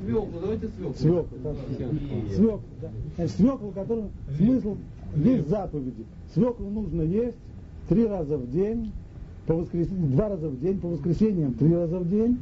Свеклу, 0.00 0.28
давайте 0.40 0.68
свеклу. 0.68 0.94
Свеклу, 0.94 2.60
да. 2.80 3.28
Свеклу, 3.28 3.70
который 3.72 4.04
смысл 4.36 4.76
есть 5.16 5.48
заповеди. 5.48 6.04
Свеклу 6.32 6.70
нужно 6.70 7.02
есть 7.02 7.36
три 7.88 8.06
раза 8.06 8.38
в 8.38 8.50
день, 8.50 8.92
по 9.46 9.54
воскресеньям, 9.54 10.12
два 10.12 10.28
раза 10.30 10.48
в 10.48 10.60
день, 10.60 10.78
по 10.78 10.88
воскресеньям 10.88 11.54
три 11.54 11.74
раза 11.74 11.98
в 11.98 12.08
день. 12.08 12.40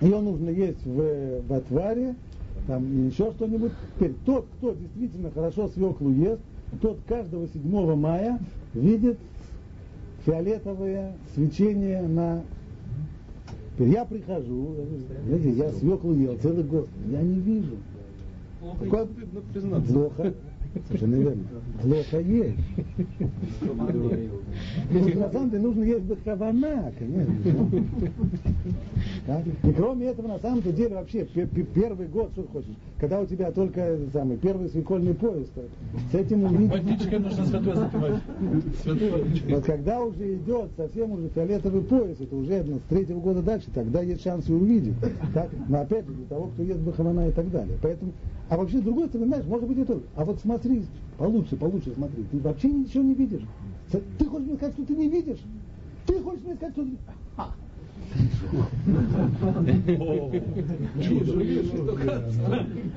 Ее 0.00 0.20
нужно 0.20 0.48
есть 0.50 0.84
в, 0.86 1.42
в 1.46 1.52
отваре, 1.52 2.14
там 2.66 3.06
еще 3.06 3.30
что-нибудь. 3.32 3.72
Теперь 3.96 4.14
тот, 4.24 4.46
кто 4.56 4.74
действительно 4.74 5.30
хорошо 5.30 5.68
свеклу 5.68 6.10
ест, 6.12 6.40
тот 6.80 6.98
каждого 7.06 7.46
7 7.48 7.94
мая 7.96 8.40
видит 8.74 9.18
фиолетовое 10.24 11.12
свечение 11.34 12.02
на... 12.02 12.42
Я 13.78 14.04
прихожу, 14.04 14.76
знаете, 15.26 15.50
я 15.50 15.70
свеклу 15.70 16.14
ел 16.14 16.36
целый 16.42 16.62
год, 16.64 16.88
я 17.10 17.22
не 17.22 17.40
вижу. 17.40 17.76
Плохо 18.60 18.84
Такое- 18.84 19.06
признаться. 19.52 19.92
Плохо. 19.92 20.34
Совершенно 20.86 21.14
верно. 21.16 21.42
Плохо 21.82 22.20
есть. 22.20 22.58
Ну, 24.90 25.20
на 25.20 25.30
самом 25.30 25.50
деле 25.50 25.62
нужно 25.62 25.82
есть 25.84 26.04
бахавана, 26.04 26.92
конечно. 26.98 27.34
И 29.64 29.72
кроме 29.72 30.06
этого, 30.06 30.28
на 30.28 30.38
самом-то 30.38 30.72
деле, 30.72 30.94
вообще, 30.96 31.24
пе- 31.24 31.46
пе- 31.46 31.64
первый 31.64 32.06
год, 32.06 32.30
что 32.32 32.44
хочешь, 32.52 32.70
когда 32.98 33.20
у 33.20 33.26
тебя 33.26 33.50
только 33.52 33.98
самый 34.12 34.36
первый 34.36 34.68
свекольный 34.68 35.14
поезд, 35.14 35.50
с 36.10 36.14
этим 36.14 36.44
увидеть. 36.44 36.70
Водичкой 36.70 37.18
нужно 37.18 37.46
святой 37.46 37.74
запивать. 37.76 38.22
Вот 39.48 39.64
когда 39.64 40.00
уже 40.02 40.34
идет 40.36 40.70
совсем 40.76 41.12
уже 41.12 41.28
фиолетовый 41.28 41.82
пояс, 41.82 42.16
это 42.20 42.34
уже 42.36 42.62
ну, 42.66 42.78
с 42.78 42.88
третьего 42.88 43.20
года 43.20 43.42
дальше, 43.42 43.66
тогда 43.74 44.02
есть 44.02 44.22
шанс 44.22 44.48
и 44.48 44.52
увидеть. 44.52 44.94
Так? 45.34 45.50
Но 45.68 45.80
опять 45.80 46.06
же, 46.06 46.12
для 46.12 46.26
того, 46.26 46.46
кто 46.48 46.62
ест 46.62 46.80
бахавана 46.80 47.28
и 47.28 47.32
так 47.32 47.50
далее. 47.50 47.76
Поэтому, 47.82 48.12
а 48.52 48.56
вообще, 48.58 48.80
другой 48.80 49.08
стороны, 49.08 49.28
знаешь, 49.28 49.46
может 49.46 49.66
быть 49.66 49.78
и 49.78 49.84
то. 49.84 50.02
А 50.14 50.26
вот 50.26 50.38
смотри, 50.42 50.84
получше, 51.16 51.56
получше 51.56 51.94
смотри, 51.94 52.22
ты 52.30 52.38
вообще 52.38 52.68
ничего 52.68 53.02
не 53.02 53.14
видишь. 53.14 53.40
Ты 53.90 54.26
хочешь 54.26 54.46
мне 54.46 54.56
сказать, 54.56 54.74
что 54.74 54.84
ты 54.84 54.94
не 54.94 55.08
видишь? 55.08 55.38
Ты 56.06 56.20
хочешь 56.20 56.44
мне 56.44 56.54
сказать, 56.56 56.74
что 56.74 56.84
ты... 56.84 56.90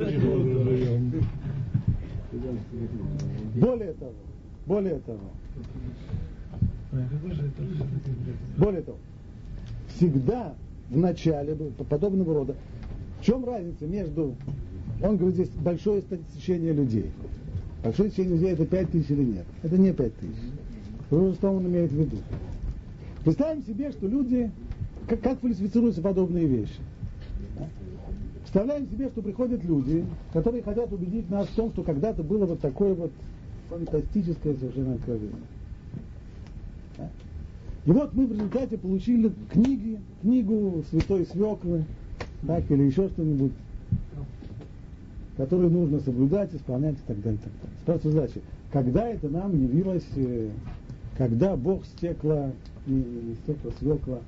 Живем. 0.01 1.23
Более 3.55 3.93
того, 3.93 4.13
более 4.65 4.99
того, 4.99 5.31
более 8.57 8.81
того, 8.81 8.97
всегда 9.87 10.53
в 10.89 10.97
начале 10.97 11.55
подобного 11.87 12.33
рода. 12.33 12.55
В 13.21 13.25
чем 13.25 13.45
разница 13.45 13.87
между, 13.87 14.35
он 15.09 15.17
говорит, 15.17 15.35
здесь 15.35 15.49
большое 15.61 16.01
стечение 16.01 16.73
людей. 16.73 17.11
Большое 17.83 18.09
стечение 18.09 18.35
людей 18.35 18.53
это 18.53 18.65
5 18.65 18.91
тысяч 18.91 19.09
или 19.11 19.23
нет? 19.23 19.45
Это 19.63 19.77
не 19.77 19.93
5 19.93 20.15
тысяч. 20.15 20.35
Вы 21.09 21.33
Что 21.33 21.51
он 21.51 21.65
имеет 21.67 21.91
в 21.91 21.95
виду? 21.95 22.17
Представим 23.23 23.63
себе, 23.63 23.91
что 23.91 24.07
люди, 24.07 24.51
как, 25.07 25.21
как 25.21 25.39
фальсифицируются 25.39 26.01
подобные 26.01 26.45
вещи. 26.45 26.79
Представляем 28.41 28.87
себе, 28.87 29.09
что 29.09 29.21
приходят 29.21 29.63
люди, 29.63 30.05
которые 30.31 30.63
хотят 30.63 30.91
убедить 30.91 31.29
нас 31.29 31.47
в 31.47 31.55
том, 31.55 31.71
что 31.71 31.83
когда-то 31.83 32.23
было 32.23 32.45
вот 32.45 32.61
такое 32.61 32.93
вот 32.93 33.11
фантастическое 33.69 34.53
совершенно 34.55 34.93
откровение. 34.95 35.35
И 37.85 37.91
вот 37.91 38.13
мы 38.13 38.25
в 38.25 38.31
результате 38.31 38.77
получили 38.77 39.31
книги, 39.51 39.99
книгу 40.21 40.83
Святой 40.89 41.25
Свеклы, 41.25 41.83
так, 42.47 42.69
или 42.71 42.83
еще 42.83 43.09
что-нибудь, 43.09 43.51
которую 45.37 45.69
нужно 45.69 45.99
соблюдать, 45.99 46.53
исполнять 46.53 46.95
и 46.95 47.01
так 47.07 47.21
далее. 47.21 47.39
и 47.39 47.43
Так 47.43 47.53
далее. 47.61 47.77
Спрашивается 47.81 48.11
задача, 48.11 48.39
когда 48.71 49.07
это 49.09 49.29
нам 49.29 49.51
явилось, 49.61 50.05
э, 50.15 50.49
когда 51.17 51.55
Бог 51.55 51.85
стекла, 51.85 52.51
не, 52.85 52.95
не 52.95 53.35
стекла, 53.35 53.71
свекла, 53.79 54.19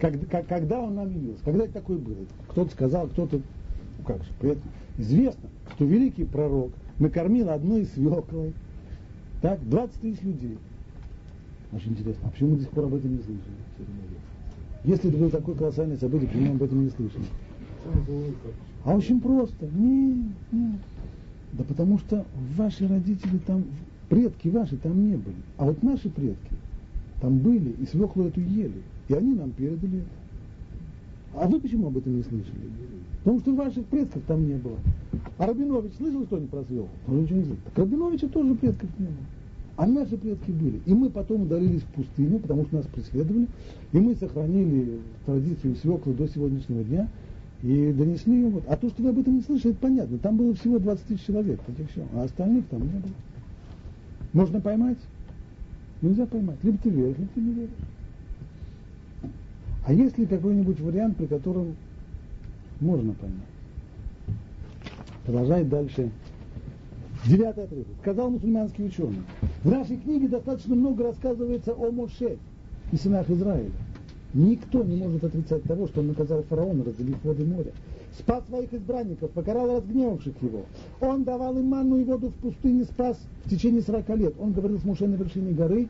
когда, 0.00 0.26
как- 0.26 0.46
когда 0.46 0.80
он 0.80 0.94
нам 0.94 1.10
явился, 1.10 1.42
когда 1.44 1.64
это 1.64 1.74
такое 1.74 1.98
было? 1.98 2.16
Кто-то 2.48 2.70
сказал, 2.72 3.08
кто-то, 3.08 3.36
ну 3.36 4.04
как 4.04 4.18
же, 4.22 4.30
при 4.40 4.50
этом 4.50 4.62
известно, 4.98 5.48
что 5.74 5.84
великий 5.84 6.24
пророк 6.24 6.72
накормил 6.98 7.50
одной 7.50 7.86
свеклой, 7.86 8.52
так, 9.42 9.60
20 9.68 10.00
тысяч 10.00 10.22
людей. 10.22 10.58
Очень 11.72 11.92
интересно, 11.92 12.28
а 12.28 12.30
почему 12.30 12.50
мы 12.50 12.56
до 12.56 12.62
сих 12.62 12.70
пор 12.72 12.84
об 12.84 12.94
этом 12.94 13.10
не 13.12 13.18
слышали? 13.18 13.40
Если 14.84 15.10
это 15.10 15.18
было 15.18 15.30
такое 15.30 15.54
колоссальное 15.56 15.96
событие, 15.98 16.28
почему 16.28 16.46
мы 16.50 16.54
об 16.56 16.62
этом 16.62 16.84
не 16.84 16.90
слышали? 16.90 17.24
А 18.86 18.94
очень 18.94 19.20
просто. 19.20 19.66
Нет, 19.74 20.16
нет. 20.52 20.80
Да 21.52 21.64
потому 21.64 21.98
что 21.98 22.24
ваши 22.56 22.86
родители 22.86 23.38
там, 23.44 23.64
предки 24.08 24.48
ваши 24.48 24.76
там 24.76 25.10
не 25.10 25.16
были. 25.16 25.36
А 25.58 25.64
вот 25.64 25.82
наши 25.82 26.08
предки 26.08 26.54
там 27.20 27.38
были 27.38 27.70
и 27.80 27.86
свеклу 27.86 28.24
эту 28.24 28.40
ели. 28.40 28.82
И 29.08 29.14
они 29.14 29.34
нам 29.34 29.50
передали 29.50 29.98
это. 29.98 30.06
А 31.34 31.48
вы 31.48 31.58
почему 31.58 31.88
об 31.88 31.96
этом 31.96 32.16
не 32.16 32.22
слышали? 32.22 32.70
Потому 33.24 33.40
что 33.40 33.54
ваших 33.56 33.84
предков 33.86 34.22
там 34.28 34.46
не 34.46 34.54
было. 34.54 34.78
А 35.36 35.46
Рабинович 35.46 35.92
слышал 35.96 36.24
что-нибудь 36.24 36.50
про 36.50 36.62
свеклу? 36.62 36.88
Он 37.08 37.22
ничего 37.22 37.38
не 37.38 37.44
слышал. 37.44 37.62
Так 37.64 37.78
Рабиновича 37.78 38.28
тоже 38.28 38.54
предков 38.54 38.88
не 39.00 39.06
было. 39.06 39.16
А 39.78 39.86
наши 39.86 40.16
предки 40.16 40.52
были. 40.52 40.80
И 40.86 40.94
мы 40.94 41.10
потом 41.10 41.42
удалились 41.42 41.82
в 41.82 41.86
пустыню, 41.86 42.38
потому 42.38 42.64
что 42.66 42.76
нас 42.76 42.86
преследовали. 42.86 43.48
И 43.92 43.98
мы 43.98 44.14
сохранили 44.14 45.00
традицию 45.26 45.74
свеклы 45.74 46.14
до 46.14 46.28
сегодняшнего 46.28 46.84
дня. 46.84 47.08
И 47.62 47.92
донесли. 47.92 48.44
Вот. 48.44 48.64
А 48.68 48.76
то, 48.76 48.88
что 48.88 49.02
вы 49.02 49.10
об 49.10 49.18
этом 49.18 49.36
не 49.36 49.42
слышали, 49.42 49.72
это 49.72 49.80
понятно. 49.80 50.18
Там 50.18 50.36
было 50.36 50.54
всего 50.54 50.78
20 50.78 51.06
тысяч 51.06 51.24
человек, 51.24 51.60
и 51.68 51.92
все. 51.92 52.06
А 52.14 52.24
остальных 52.24 52.66
там 52.68 52.82
не 52.82 52.88
было. 52.88 53.12
Можно 54.32 54.60
поймать? 54.60 54.98
Нельзя 56.02 56.26
поймать. 56.26 56.58
Либо 56.62 56.78
ты 56.78 56.90
веришь, 56.90 57.16
либо 57.16 57.30
ты 57.34 57.40
не 57.40 57.52
веришь. 57.52 57.70
А 59.86 59.92
есть 59.92 60.18
ли 60.18 60.26
какой-нибудь 60.26 60.80
вариант, 60.80 61.16
при 61.16 61.26
котором 61.26 61.76
можно 62.80 63.12
поймать? 63.14 63.40
Продолжает 65.24 65.68
дальше. 65.68 66.10
Девятый 67.26 67.64
отрывок. 67.64 67.86
Сказал 68.02 68.30
мусульманский 68.30 68.86
ученый. 68.86 69.22
В 69.62 69.70
нашей 69.70 69.96
книге 69.96 70.28
достаточно 70.28 70.74
много 70.74 71.04
рассказывается 71.04 71.72
о 71.72 71.90
Моше 71.90 72.36
и 72.92 72.96
сынах 72.96 73.28
Израиля. 73.30 73.70
Никто 74.36 74.84
не 74.84 74.96
может 74.96 75.24
отрицать 75.24 75.62
того, 75.62 75.86
что 75.86 76.00
он 76.00 76.08
наказал 76.08 76.42
фараона, 76.42 76.84
разделив 76.84 77.16
воды 77.24 77.46
моря. 77.46 77.72
Спас 78.18 78.44
своих 78.46 78.70
избранников, 78.74 79.30
покарал 79.30 79.76
разгневавших 79.76 80.34
его. 80.42 80.66
Он 81.00 81.24
давал 81.24 81.56
им 81.56 81.68
манну 81.68 81.96
и 81.96 82.04
воду 82.04 82.28
в 82.28 82.34
пустыне, 82.34 82.84
спас 82.84 83.18
в 83.46 83.50
течение 83.50 83.80
40 83.80 84.08
лет. 84.18 84.34
Он 84.38 84.52
говорил 84.52 84.78
с 84.78 84.84
Моше 84.84 85.06
на 85.06 85.14
вершине 85.14 85.52
горы, 85.52 85.88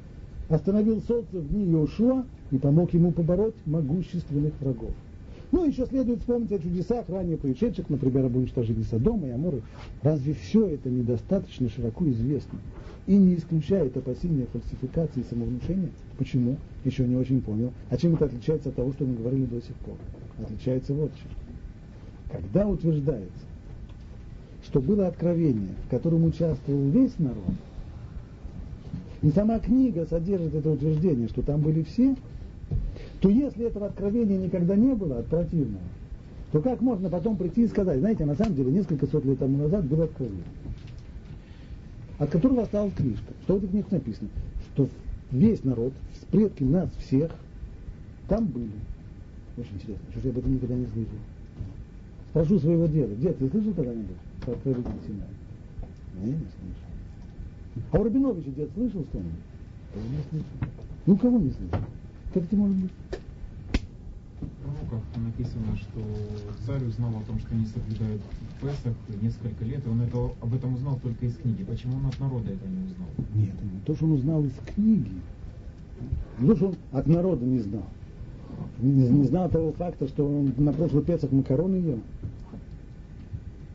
остановил 0.48 1.02
солнце 1.02 1.40
в 1.40 1.48
дни 1.48 1.72
Иошуа 1.72 2.24
и 2.52 2.58
помог 2.58 2.94
ему 2.94 3.10
побороть 3.10 3.56
могущественных 3.66 4.52
врагов. 4.60 4.92
Ну, 5.52 5.64
еще 5.64 5.86
следует 5.86 6.20
вспомнить 6.20 6.52
о 6.52 6.58
чудесах, 6.58 7.08
ранее 7.08 7.36
происшедших, 7.36 7.88
например, 7.88 8.26
об 8.26 8.36
уничтожении 8.36 8.82
Содома 8.82 9.28
и 9.28 9.30
Аморы. 9.30 9.62
Разве 10.02 10.34
все 10.34 10.66
это 10.66 10.90
недостаточно 10.90 11.68
широко 11.68 12.08
известно 12.08 12.58
и 13.06 13.16
не 13.16 13.36
исключает 13.36 13.96
опасения 13.96 14.46
фальсификации 14.52 15.20
и 15.20 15.24
самовнушения? 15.24 15.90
Почему? 16.18 16.56
Еще 16.84 17.06
не 17.06 17.16
очень 17.16 17.40
понял. 17.40 17.72
А 17.90 17.96
чем 17.96 18.14
это 18.14 18.24
отличается 18.24 18.70
от 18.70 18.74
того, 18.74 18.92
что 18.92 19.04
мы 19.04 19.14
говорили 19.14 19.44
до 19.44 19.60
сих 19.60 19.76
пор? 19.76 19.94
Отличается 20.42 20.92
вот 20.94 21.12
чем. 21.14 21.30
Когда 22.30 22.66
утверждается, 22.66 23.46
что 24.64 24.80
было 24.80 25.06
откровение, 25.06 25.74
в 25.86 25.90
котором 25.90 26.24
участвовал 26.24 26.88
весь 26.90 27.16
народ, 27.18 27.54
и 29.22 29.30
сама 29.30 29.60
книга 29.60 30.06
содержит 30.06 30.54
это 30.54 30.70
утверждение, 30.70 31.28
что 31.28 31.42
там 31.42 31.60
были 31.60 31.82
все, 31.84 32.16
то 33.26 33.30
если 33.30 33.66
этого 33.66 33.86
откровения 33.86 34.38
никогда 34.38 34.76
не 34.76 34.94
было 34.94 35.18
от 35.18 35.26
противного, 35.26 35.82
то 36.52 36.62
как 36.62 36.80
можно 36.80 37.10
потом 37.10 37.36
прийти 37.36 37.64
и 37.64 37.66
сказать, 37.66 37.98
знаете, 37.98 38.24
на 38.24 38.36
самом 38.36 38.54
деле 38.54 38.70
несколько 38.70 39.08
сот 39.08 39.24
лет 39.24 39.40
тому 39.40 39.58
назад 39.58 39.84
было 39.84 40.04
откровение, 40.04 40.44
от 42.18 42.30
которого 42.30 42.62
осталась 42.62 42.94
книжка. 42.94 43.32
Что 43.42 43.54
в 43.54 43.56
этих 43.58 43.70
книгах 43.70 43.90
написано? 43.90 44.28
Что 44.72 44.88
весь 45.32 45.64
народ, 45.64 45.92
предки 46.30 46.62
нас 46.62 46.88
всех, 47.00 47.32
там 48.28 48.46
были. 48.46 48.70
Очень 49.56 49.74
интересно, 49.74 50.04
что 50.12 50.20
ж 50.20 50.24
я 50.26 50.30
об 50.30 50.38
этом 50.38 50.54
никогда 50.54 50.74
не 50.76 50.86
слышал. 50.86 51.18
Спрошу 52.30 52.60
своего 52.60 52.86
деда, 52.86 53.16
дед, 53.16 53.38
ты 53.38 53.48
слышал 53.48 53.72
когда-нибудь 53.72 54.16
про 54.42 54.52
откровение 54.52 54.92
Синая? 55.04 55.28
Не, 56.22 56.30
не 56.30 56.36
слышал. 56.36 57.90
А 57.90 57.98
у 57.98 58.04
Рабиновича 58.04 58.50
дед 58.52 58.70
слышал 58.72 59.04
что-нибудь? 59.10 59.32
Не 59.96 60.22
слышал. 60.30 60.46
Ну, 61.06 61.16
кого 61.16 61.40
не 61.40 61.50
слышал? 61.50 61.80
Как 62.32 62.44
это 62.44 62.56
может 62.56 62.76
быть? 62.76 62.90
Ну 64.40 65.00
там 65.12 65.24
написано, 65.24 65.76
что 65.76 66.00
царь 66.66 66.84
узнал 66.84 67.10
о 67.10 67.22
том, 67.26 67.38
что 67.38 67.54
они 67.54 67.66
соблюдают 67.66 68.22
Песах 68.60 68.94
несколько 69.20 69.64
лет, 69.64 69.84
и 69.84 69.88
он 69.88 70.00
это, 70.02 70.30
об 70.40 70.54
этом 70.54 70.74
узнал 70.74 70.98
только 71.02 71.26
из 71.26 71.36
книги. 71.36 71.62
Почему 71.64 71.96
он 71.96 72.06
от 72.06 72.18
народа 72.18 72.52
это 72.52 72.66
не 72.68 72.86
узнал? 72.86 73.08
Нет, 73.34 73.54
не 73.62 73.80
то, 73.84 73.94
что 73.94 74.04
он 74.06 74.12
узнал 74.12 74.44
из 74.44 74.52
книги. 74.74 75.12
Не 76.38 76.48
то, 76.48 76.56
что 76.56 76.68
он 76.68 76.74
от 76.92 77.06
народа 77.06 77.44
не 77.44 77.60
знал. 77.60 77.84
Не, 78.78 79.08
не 79.08 79.24
знал 79.24 79.48
того 79.50 79.72
факта, 79.72 80.08
что 80.08 80.26
он 80.26 80.52
на 80.56 80.72
прошлый 80.72 81.04
Песах 81.04 81.32
макароны 81.32 81.76
ел. 81.76 82.00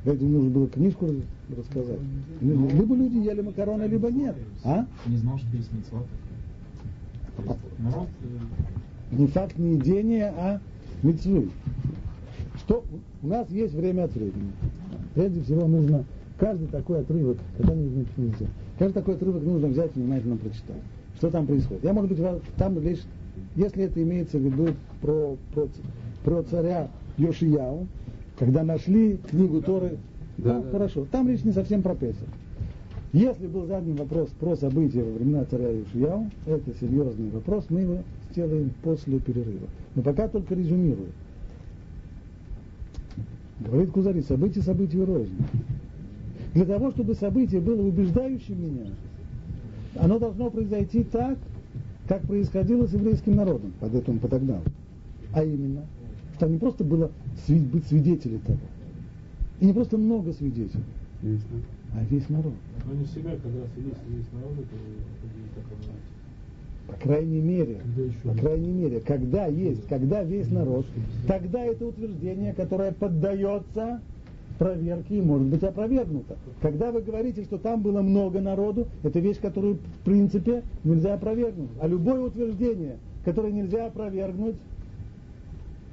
Поэтому 0.04 0.30
нужно 0.32 0.50
было 0.50 0.68
книжку 0.68 1.08
рассказать. 1.56 2.00
Ну, 2.42 2.70
либо 2.70 2.96
люди 2.96 3.18
ели 3.18 3.42
макароны, 3.42 3.84
либо 3.84 4.10
нет. 4.12 4.36
А? 4.64 4.88
Не 5.06 5.18
знал, 5.18 5.38
что 5.38 5.56
есть 5.56 5.72
мецва 5.72 6.00
такая. 6.00 6.41
Народ 7.82 8.08
э, 8.22 9.16
Не 9.16 9.28
факт 9.28 9.58
не 9.58 9.76
едения, 9.76 10.34
а 10.38 10.60
мецвы. 11.04 11.50
Что 12.58 12.84
у 13.24 13.28
нас 13.28 13.50
есть 13.50 13.74
время 13.74 14.04
от 14.06 14.14
времени. 14.14 14.52
Прежде 15.16 15.42
всего 15.42 15.68
нужно 15.68 16.06
каждый 16.38 16.68
такой 16.68 17.02
отрывок, 17.02 17.38
когда 17.58 17.74
нужно 17.74 18.06
нельзя, 18.18 18.48
каждый 18.80 18.94
такой 18.94 19.16
отрывок 19.16 19.44
нужно 19.44 19.68
взять 19.68 19.92
и 19.96 20.00
внимательно 20.00 20.38
прочитать. 20.38 20.82
Что 21.18 21.30
там 21.30 21.46
происходит? 21.46 21.84
Я, 21.84 21.94
может 21.94 22.12
быть, 22.12 22.26
там 22.58 22.80
лишь, 22.80 23.02
если 23.56 23.84
это 23.84 24.02
имеется 24.02 24.38
в 24.38 24.42
виду 24.42 24.70
про, 25.02 25.38
про, 25.54 25.68
про 26.24 26.44
царя 26.44 26.88
Йошияу, 27.18 27.88
когда 28.40 28.64
нашли 28.64 29.18
книгу 29.30 29.62
Торы, 29.62 29.98
Да, 30.38 30.56
ну, 30.56 30.64
да. 30.64 30.70
хорошо, 30.72 31.06
там 31.12 31.30
речь 31.30 31.44
не 31.44 31.52
совсем 31.52 31.82
про 31.84 31.94
Песах. 31.94 32.28
Если 33.14 33.48
был 33.48 33.66
задан 33.66 33.96
вопрос 33.96 34.30
про 34.40 34.56
события 34.56 35.04
во 35.04 35.12
времена 35.12 35.44
царя 35.44 35.70
Юшияу, 35.70 36.32
это 36.46 36.74
серьезный 36.80 37.30
вопрос, 37.30 37.66
мы 37.70 37.82
его 37.82 37.98
сделаем 38.32 38.72
после 38.84 39.20
перерыва. 39.20 39.68
Но 39.96 40.02
пока 40.02 40.30
только 40.30 40.56
резюмирую. 40.56 41.10
Говорит 43.60 43.92
Кузари, 43.92 44.22
события 44.22 44.62
событию 44.62 45.06
рознь. 45.06 45.36
Для 46.54 46.66
того, 46.66 46.92
чтобы 46.92 47.14
событие 47.16 47.60
было 47.60 47.82
убеждающим 47.82 48.62
меня, 48.62 48.92
оно 49.96 50.18
должно 50.18 50.50
произойти 50.50 51.04
так, 51.04 51.38
как 52.08 52.22
происходило 52.24 52.88
с 52.88 52.94
еврейским 52.94 53.36
народом, 53.36 53.74
под 53.80 54.08
он 54.08 54.20
подогнал. 54.20 54.62
А 55.34 55.44
именно, 55.44 55.82
что 56.36 56.48
не 56.48 56.58
просто 56.58 56.84
было 56.84 57.12
быть 57.48 57.88
свидетелем 57.88 58.40
того, 58.40 58.60
и 59.60 59.66
не 59.66 59.74
просто 59.74 59.98
много 59.98 60.34
свидетелей, 60.34 60.84
а 61.24 62.04
весь 62.10 62.30
народ. 62.30 62.54
Но 62.86 62.94
не 62.94 63.06
себя, 63.06 63.32
когда 63.32 63.60
сидит 63.76 63.96
весь 64.08 64.32
народ, 64.34 64.54
это 64.54 64.76
выглядит 65.22 65.54
так 65.56 65.64
равнать. 65.72 66.02
По 66.88 66.94
крайней 66.96 67.42
мере, 67.42 67.82
по 68.24 68.34
крайней 68.34 68.72
мере, 68.72 69.00
когда 69.02 69.46
есть, 69.46 69.88
когда 69.88 70.24
весь 70.24 70.50
народ, 70.50 70.86
тогда 71.28 71.64
это 71.64 71.86
утверждение, 71.86 72.54
которое 72.54 72.92
поддается 72.92 74.02
проверке 74.58 75.18
и 75.18 75.22
может 75.22 75.48
быть 75.48 75.64
опровергнуто. 75.64 76.38
Когда 76.62 76.92
вы 76.92 77.02
говорите, 77.02 77.44
что 77.44 77.58
там 77.58 77.82
было 77.82 78.02
много 78.02 78.42
народу, 78.42 78.88
это 79.02 79.20
вещь, 79.20 79.40
которую 79.40 79.76
в 79.76 80.06
принципе 80.06 80.64
нельзя 80.84 81.16
опровергнуть. 81.16 81.70
А 81.80 81.88
любое 81.88 82.22
утверждение, 82.22 82.98
которое 83.26 83.52
нельзя 83.52 83.88
опровергнуть, 83.88 84.56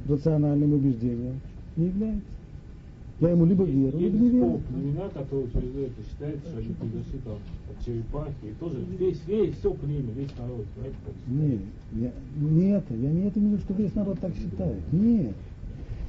рациональным 0.07 0.74
убеждением 0.74 1.41
не 1.76 1.87
является. 1.87 2.38
Я 3.21 3.31
ему 3.31 3.47
либо 3.47 3.64
верю, 3.64 3.99
либо 3.99 4.16
не 4.16 4.31
верю. 4.31 4.61
племена, 4.69 5.09
которые 5.09 5.47
утверждают 5.47 5.93
и 5.99 6.09
считается, 6.09 6.49
что 6.51 6.59
они 6.59 6.75
произошли 6.75 7.19
там 7.25 7.39
от 7.69 7.85
черепахи. 7.85 8.45
И 8.45 8.55
тоже 8.61 8.77
весь, 8.97 9.21
весь, 9.27 9.55
все 9.57 9.75
племя, 9.75 10.12
весь 10.14 10.31
народ. 10.39 10.64
Как 10.77 10.93
Нет, 11.27 11.61
я, 11.95 12.12
не 12.37 12.71
это, 12.71 12.95
я 12.95 13.11
не 13.11 13.23
это 13.23 13.41
имею 13.41 13.57
в 13.57 13.59
виду, 13.59 13.62
что 13.64 13.75
весь 13.75 13.95
народ 13.97 14.21
так 14.21 14.33
считает. 14.35 14.81
Нет. 14.93 15.35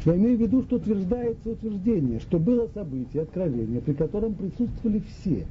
Я 0.06 0.16
имею 0.16 0.38
в 0.38 0.42
виду, 0.42 0.62
что 0.62 0.76
утверждается 0.76 1.50
утверждение, 1.50 2.20
что 2.20 2.38
было 2.38 2.68
событие, 2.74 3.24
откровение, 3.24 3.82
при 3.82 3.94
котором 3.94 4.36
присутствовали 4.36 5.02
все. 5.10 5.46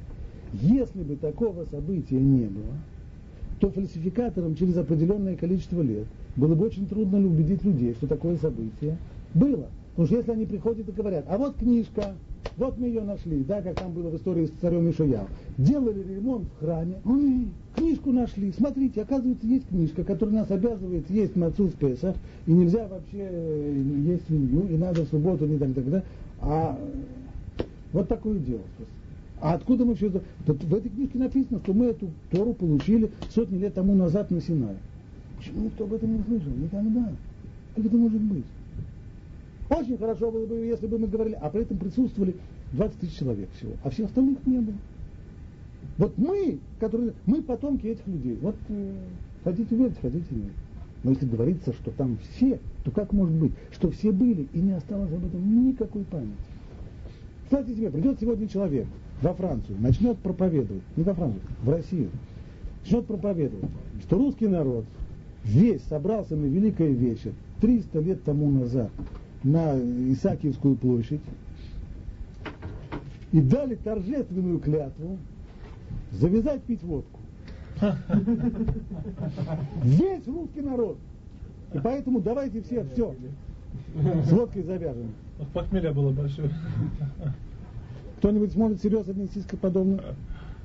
Если 0.53 1.03
бы 1.03 1.17
такого 1.17 1.65
события 1.65 2.19
не 2.19 2.47
было, 2.47 2.73
то 3.59 3.69
фальсификаторам 3.69 4.55
через 4.55 4.77
определенное 4.77 5.35
количество 5.35 5.81
лет 5.81 6.07
было 6.37 6.55
бы 6.55 6.65
очень 6.65 6.87
трудно 6.87 7.19
убедить 7.19 7.63
людей, 7.63 7.93
что 7.93 8.07
такое 8.07 8.37
событие 8.37 8.97
было. 9.33 9.67
Потому 9.99 10.07
что 10.07 10.15
если 10.15 10.31
они 10.31 10.45
приходят 10.45 10.87
и 10.87 10.91
говорят, 10.93 11.25
а 11.27 11.37
вот 11.37 11.57
книжка, 11.57 12.13
вот 12.55 12.77
мы 12.77 12.87
ее 12.87 13.01
нашли, 13.01 13.43
да, 13.43 13.61
как 13.61 13.75
там 13.75 13.91
было 13.91 14.07
в 14.07 14.15
истории 14.15 14.45
с 14.45 14.51
царем 14.61 14.89
Ишаял. 14.89 15.27
Делали 15.57 16.01
ремонт 16.01 16.47
в 16.47 16.63
храме, 16.63 16.95
ой, 17.03 17.49
книжку 17.75 18.13
нашли, 18.13 18.53
смотрите, 18.53 19.01
оказывается, 19.01 19.45
есть 19.45 19.67
книжка, 19.67 20.05
которая 20.05 20.35
нас 20.35 20.51
обязывает 20.51 21.09
есть 21.09 21.35
мацу 21.35 21.65
в 21.65 21.73
Песах, 21.73 22.15
и 22.47 22.53
нельзя 22.53 22.87
вообще 22.87 23.27
э, 23.29 23.83
есть 24.05 24.25
свинью, 24.27 24.69
и 24.69 24.77
надо 24.77 25.03
в 25.03 25.09
субботу, 25.09 25.45
не 25.45 25.57
так, 25.57 25.73
так, 25.73 25.89
да. 25.89 26.03
А 26.39 26.79
вот 27.91 28.07
такое 28.07 28.39
дело. 28.39 28.61
А 29.41 29.55
откуда 29.55 29.83
мы 29.83 29.95
все 29.95 30.07
это? 30.07 30.21
В 30.45 30.75
этой 30.75 30.87
книжке 30.87 31.17
написано, 31.17 31.59
что 31.61 31.73
мы 31.73 31.87
эту 31.87 32.07
Тору 32.31 32.53
получили 32.53 33.11
сотни 33.35 33.57
лет 33.57 33.73
тому 33.73 33.95
назад 33.95 34.31
на 34.31 34.39
Синае. 34.39 34.77
Почему 35.39 35.65
никто 35.65 35.83
об 35.83 35.93
этом 35.93 36.15
не 36.15 36.23
слышал? 36.23 36.53
Никогда. 36.53 37.11
Как 37.75 37.85
это 37.85 37.97
может 37.97 38.21
быть? 38.21 38.45
Очень 39.69 39.97
хорошо 39.97 40.31
было 40.31 40.45
бы, 40.45 40.55
если 40.55 40.87
бы 40.87 40.97
мы 40.97 41.07
говорили, 41.07 41.37
а 41.39 41.49
при 41.49 41.61
этом 41.61 41.77
присутствовали 41.77 42.35
20 42.73 42.99
тысяч 42.99 43.17
человек 43.17 43.49
всего, 43.55 43.73
а 43.83 43.89
всех 43.89 44.07
остальных 44.07 44.37
не 44.45 44.59
было. 44.59 44.75
Вот 45.97 46.17
мы, 46.17 46.59
которые, 46.79 47.13
мы 47.25 47.41
потомки 47.41 47.85
этих 47.87 48.07
людей. 48.07 48.39
Вот 48.41 48.55
э, 48.69 48.93
хотите 49.43 49.75
верить, 49.75 49.99
хотите 50.01 50.25
нет. 50.31 50.51
Но 51.03 51.11
если 51.11 51.27
говорится, 51.27 51.73
что 51.73 51.91
там 51.91 52.17
все, 52.17 52.59
то 52.83 52.91
как 52.91 53.13
может 53.13 53.35
быть, 53.35 53.51
что 53.71 53.91
все 53.91 54.11
были 54.11 54.47
и 54.53 54.59
не 54.59 54.71
осталось 54.71 55.11
об 55.13 55.25
этом 55.25 55.67
никакой 55.67 56.03
памяти? 56.03 56.33
Кстати 57.45 57.69
себе, 57.69 57.89
придет 57.89 58.19
сегодня 58.19 58.47
человек 58.47 58.87
во 59.21 59.33
Францию, 59.33 59.77
начнет 59.79 60.17
проповедовать, 60.19 60.83
не 60.95 61.03
во 61.03 61.13
Францию, 61.13 61.41
в 61.63 61.69
Россию, 61.69 62.09
начнет 62.83 63.05
проповедовать, 63.05 63.69
что 64.03 64.17
русский 64.17 64.47
народ 64.47 64.85
весь 65.43 65.83
собрался 65.83 66.35
на 66.35 66.45
Великое 66.45 66.91
Вечер 66.91 67.33
300 67.61 67.99
лет 67.99 68.23
тому 68.23 68.49
назад 68.49 68.91
на 69.43 69.77
Исаакиевскую 69.77 70.75
площадь 70.75 71.21
и 73.31 73.41
дали 73.41 73.75
торжественную 73.75 74.59
клятву 74.59 75.17
завязать 76.11 76.63
пить 76.63 76.83
водку. 76.83 77.19
Весь 79.83 80.27
русский 80.27 80.61
народ. 80.61 80.97
И 81.73 81.79
поэтому 81.79 82.19
давайте 82.19 82.61
все, 82.61 82.83
все, 82.93 83.15
с 84.25 84.31
водкой 84.31 84.63
завяжем. 84.63 85.13
Похмелье 85.53 85.91
было 85.91 86.11
большое. 86.11 86.51
Кто-нибудь 88.17 88.51
сможет 88.51 88.81
серьезно 88.81 89.13
отнестись 89.13 89.45
к 89.45 89.57
подобному? 89.57 90.01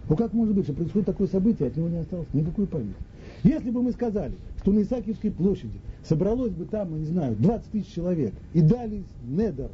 Ну 0.08 0.16
как 0.16 0.32
может 0.32 0.54
быть, 0.54 0.64
что 0.64 0.74
происходит 0.74 1.06
такое 1.06 1.28
событие, 1.28 1.68
от 1.68 1.76
него 1.76 1.88
не 1.88 1.98
осталось 1.98 2.26
никакой 2.32 2.66
памяти? 2.66 2.94
Если 3.44 3.70
бы 3.70 3.82
мы 3.82 3.92
сказали, 3.92 4.32
что 4.60 4.72
на 4.72 4.82
Исаакиевской 4.82 5.30
площади 5.30 5.78
собралось 6.02 6.52
бы 6.52 6.64
там, 6.64 6.98
не 6.98 7.06
знаю, 7.06 7.36
20 7.38 7.70
тысяч 7.70 7.92
человек 7.92 8.32
и 8.54 8.62
дали 8.62 9.04
недер, 9.26 9.70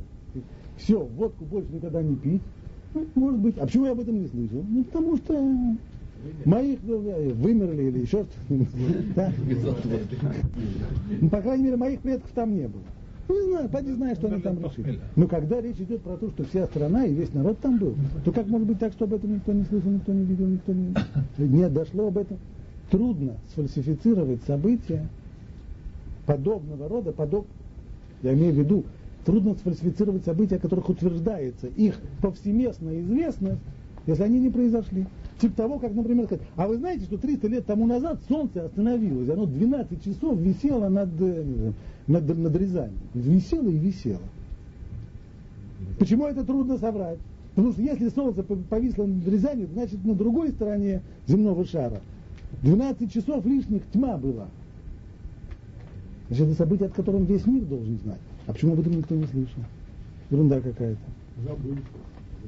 все, 0.77 0.99
водку 0.99 1.45
больше 1.45 1.73
никогда 1.73 2.03
не 2.03 2.17
пить, 2.17 2.43
ну, 2.95 3.07
может 3.15 3.41
быть. 3.41 3.59
А 3.59 3.67
почему 3.67 3.87
я 3.87 3.93
об 3.93 4.01
этом 4.01 4.21
не 4.21 4.27
слышал? 4.27 4.65
Ну, 4.69 4.85
потому 4.85 5.17
что 5.17 5.77
моих 6.45 6.81
э, 6.87 7.33
вымерли 7.35 7.85
или 7.85 8.01
еще 8.01 8.27
что-нибудь. 8.47 8.69
Ну, 11.21 11.29
по 11.29 11.41
крайней 11.41 11.65
мере, 11.65 11.77
моих 11.77 12.01
предков 12.01 12.31
там 12.35 12.57
не 12.57 12.67
было. 12.67 12.83
Ну, 13.29 13.35
Не 13.37 13.53
знаю, 13.53 13.69
поди 13.69 13.93
знаю, 13.93 14.17
что 14.17 14.27
они 14.27 14.43
там 14.43 14.59
решили. 14.59 14.99
Но 15.15 15.29
когда 15.29 15.61
речь 15.61 15.79
идет 15.79 16.03
про 16.03 16.17
то, 16.17 16.29
что 16.31 16.43
вся 16.45 16.67
страна 16.67 17.05
и 17.05 17.15
весь 17.15 17.33
народ 17.33 17.61
там 17.61 17.79
был, 17.79 17.95
то 18.25 18.33
как 18.33 18.49
может 18.49 18.67
быть 18.67 18.81
так, 18.81 18.93
что 18.93 19.05
об 19.05 19.15
этом 19.15 19.35
никто 19.35 19.53
не 19.53 19.63
слышал, 19.65 19.91
никто 19.91 20.13
не 20.13 20.25
видел, 20.25 20.47
никто 20.47 20.73
не... 20.73 20.95
Нет, 21.39 21.73
дошло 21.73 22.09
об 22.09 22.19
этом. 22.19 22.39
Трудно 22.91 23.37
сфальсифицировать 23.53 24.43
события 24.47 25.07
подобного 26.27 26.89
рода, 26.89 27.13
подоб... 27.13 27.47
я 28.23 28.35
имею 28.35 28.53
в 28.53 28.59
виду, 28.59 28.85
трудно 29.25 29.55
сфальсифицировать 29.55 30.25
события, 30.25 30.57
о 30.57 30.61
которых 30.61 30.89
утверждается 30.89 31.69
их 31.69 32.01
повсеместная 32.21 33.01
известность, 33.01 33.61
если 34.07 34.25
они 34.25 34.41
не 34.41 34.51
произошли. 34.51 35.07
Типа 35.41 35.57
того, 35.57 35.79
как, 35.79 35.95
например, 35.95 36.27
сказать, 36.27 36.45
а 36.57 36.67
вы 36.67 36.79
знаете, 36.79 37.05
что 37.05 37.17
300 37.17 37.47
лет 37.47 37.67
тому 37.67 37.87
назад 37.87 38.21
солнце 38.29 38.65
остановилось, 38.65 39.29
оно 39.31 39.47
12 39.47 40.05
часов 40.05 40.39
висело 40.39 40.89
над, 40.89 41.09
э, 41.21 41.73
над, 42.09 42.39
над 42.39 42.57
Рязанью. 42.57 42.99
Висело 43.15 43.69
и 43.69 43.79
висело. 43.79 44.21
Почему 45.99 46.27
это 46.27 46.45
трудно 46.45 46.77
соврать? 46.77 47.19
Потому 47.55 47.73
что 47.73 47.83
если 47.83 48.09
солнце 48.09 48.43
по- 48.43 48.57
повисло 48.57 49.07
над 49.07 49.27
Рязанью, 49.29 49.69
значит 49.73 50.05
на 50.05 50.15
другой 50.15 50.51
стороне 50.51 51.03
земного 51.27 51.65
шара 51.65 52.01
12 52.63 53.13
часов 53.13 53.45
лишних 53.47 53.83
тьма 53.93 54.17
была. 54.17 54.49
Значит, 56.29 56.49
это 56.49 56.57
событие, 56.57 56.89
от 56.89 56.95
которого 56.95 57.25
весь 57.25 57.47
мир 57.47 57.65
должен 57.65 57.99
знать. 57.99 58.21
А 58.47 58.53
почему 58.53 58.75
об 58.75 58.81
этом 58.81 58.93
никто 58.93 59.15
не 59.15 59.27
слышал? 59.27 59.63
Ерунда 60.31 60.61
какая-то. 60.61 61.01
Забыли. 61.45 61.83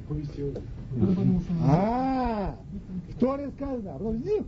Повеселились. 0.07 0.57
А, 1.61 2.55
в 3.09 3.19
Торе 3.19 3.49
сказано, 3.55 3.93
а 3.95 4.15
зим. 4.23 4.45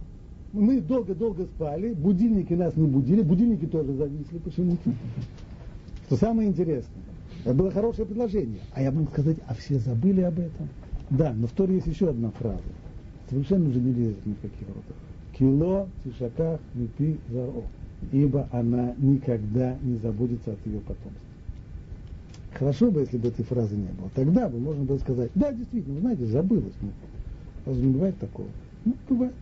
Мы 0.54 0.80
долго-долго 0.80 1.46
спали, 1.46 1.94
будильники 1.94 2.54
нас 2.54 2.76
не 2.78 2.88
будили, 2.88 3.22
будильники 3.22 3.66
тоже 3.66 3.94
зависли 3.94 4.38
почему-то. 4.38 4.90
Что 6.06 6.16
самое 6.16 6.48
интересное, 6.48 7.04
это 7.44 7.54
было 7.54 7.72
хорошее 7.72 8.08
предложение. 8.08 8.60
А 8.74 8.82
я 8.82 8.92
могу 8.92 9.08
сказать, 9.08 9.38
а 9.48 9.54
все 9.54 9.80
забыли 9.80 10.22
об 10.22 10.40
этом? 10.40 10.70
Да, 11.10 11.34
но 11.36 11.48
в 11.48 11.52
Торе 11.52 11.76
есть 11.76 11.88
еще 11.88 12.10
одна 12.10 12.32
фраза. 12.32 12.62
Совершенно 13.30 13.70
уже 13.70 13.80
не 13.80 13.94
лезет 13.94 14.26
ни 14.26 14.34
в 14.34 14.40
какие 14.42 14.68
ворота. 14.68 14.94
Кило 15.38 15.88
тишаках 16.04 16.60
мипи 16.74 17.18
заро. 17.30 17.64
Ибо 18.12 18.48
она 18.52 18.94
никогда 18.98 19.78
не 19.82 19.96
забудется 19.98 20.52
от 20.52 20.66
ее 20.66 20.80
потомства. 20.80 21.12
Хорошо 22.54 22.90
бы, 22.90 23.02
если 23.02 23.18
бы 23.18 23.30
этой 23.30 23.44
фразы 23.44 23.76
не 23.76 23.88
было. 23.88 24.10
Тогда 24.16 24.48
бы 24.48 24.60
можно 24.60 24.84
было 24.84 24.98
сказать, 24.98 25.32
да, 25.36 25.52
действительно, 25.52 25.96
вы 25.96 26.02
знаете, 26.02 26.26
забылось. 26.26 26.74
Ну, 26.82 26.90
разве 27.66 27.86
не 27.86 27.94
бывает 27.94 28.18
такого? 28.18 28.48
Ну, 28.86 28.94
бывает. 29.10 29.34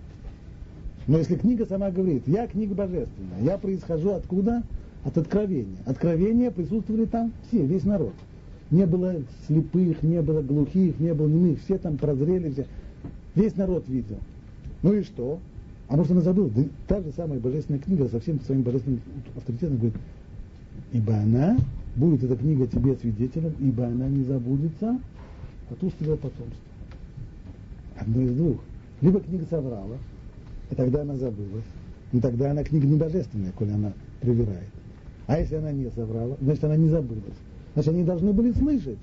Но 1.06 1.18
если 1.18 1.36
книга 1.36 1.66
сама 1.66 1.92
говорит, 1.92 2.24
я 2.28 2.48
книга 2.48 2.74
божественная, 2.74 3.42
я 3.42 3.58
происхожу 3.58 4.12
откуда? 4.12 4.64
От 5.04 5.18
откровения. 5.18 5.78
Откровения 5.86 6.50
присутствовали 6.50 7.06
там 7.06 7.34
все, 7.48 7.66
весь 7.66 7.84
народ. 7.84 8.14
Не 8.72 8.86
было 8.86 9.16
слепых, 9.48 10.02
не 10.02 10.22
было 10.22 10.42
глухих, 10.42 10.98
не 11.00 11.14
было 11.14 11.28
немых, 11.28 11.62
все 11.62 11.78
там 11.78 11.98
прозрели, 11.98 12.50
все. 12.52 12.66
Весь 13.36 13.56
народ 13.56 13.88
видел. 13.88 14.20
Ну 14.82 14.94
и 14.94 15.04
что? 15.04 15.40
А 15.88 15.96
может 15.96 16.12
она 16.12 16.22
забыла? 16.22 16.50
Да, 16.50 16.64
та 16.88 17.02
же 17.02 17.12
самая 17.16 17.40
божественная 17.40 17.80
книга 17.80 18.08
со 18.08 18.20
всем 18.20 18.40
своим 18.42 18.62
божественным 18.62 19.02
авторитетом 19.36 19.78
говорит, 19.78 19.96
ибо 20.92 21.16
она, 21.16 21.58
будет 21.96 22.24
эта 22.24 22.36
книга 22.36 22.68
тебе 22.68 22.96
свидетелем, 22.96 23.54
ибо 23.60 23.88
она 23.88 24.08
не 24.08 24.24
забудется 24.24 25.00
от 25.70 25.84
уст 25.84 25.98
твоего 25.98 26.18
потомства. 26.18 26.58
Одно 27.98 28.22
из 28.22 28.36
двух. 28.36 28.58
Либо 29.02 29.20
книга 29.20 29.46
соврала, 29.50 29.98
и 30.72 30.76
тогда 30.76 31.02
она 31.02 31.16
забылась, 31.16 31.66
но 32.12 32.22
тогда 32.22 32.52
она 32.52 32.64
книга 32.64 32.88
не 32.88 32.96
божественная, 32.96 33.52
коли 33.52 33.72
она 33.72 33.94
привирает. 34.22 34.70
А 35.28 35.40
если 35.40 35.56
она 35.56 35.72
не 35.72 35.90
соврала, 35.90 36.38
значит 36.42 36.64
она 36.64 36.76
не 36.76 36.90
забылась. 36.90 37.38
Значит, 37.74 37.94
они 37.94 38.04
должны 38.04 38.34
были 38.34 38.52
слышать. 38.52 39.00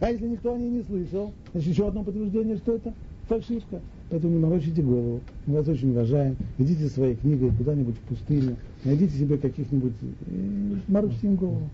А 0.00 0.10
если 0.10 0.26
никто 0.26 0.54
о 0.54 0.58
ней 0.58 0.70
не 0.70 0.82
слышал, 0.82 1.32
значит 1.52 1.70
еще 1.70 1.88
одно 1.88 2.02
подтверждение, 2.02 2.56
что 2.56 2.74
это 2.74 2.92
фальшивка. 3.28 3.80
Поэтому 4.10 4.34
не 4.34 4.38
морочите 4.40 4.82
голову. 4.82 5.20
Мы 5.46 5.56
вас 5.56 5.68
очень 5.68 5.90
уважаем. 5.90 6.36
Идите 6.58 6.88
своей 6.88 7.16
книгой 7.16 7.50
куда-нибудь 7.50 7.96
в 7.96 8.00
пустыню. 8.00 8.56
Найдите 8.84 9.16
себе 9.16 9.38
каких-нибудь... 9.38 9.94
Э, 10.26 10.74
морочите 10.88 11.28
им 11.28 11.36
голову. 11.36 11.70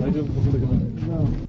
Найдем 0.00 1.47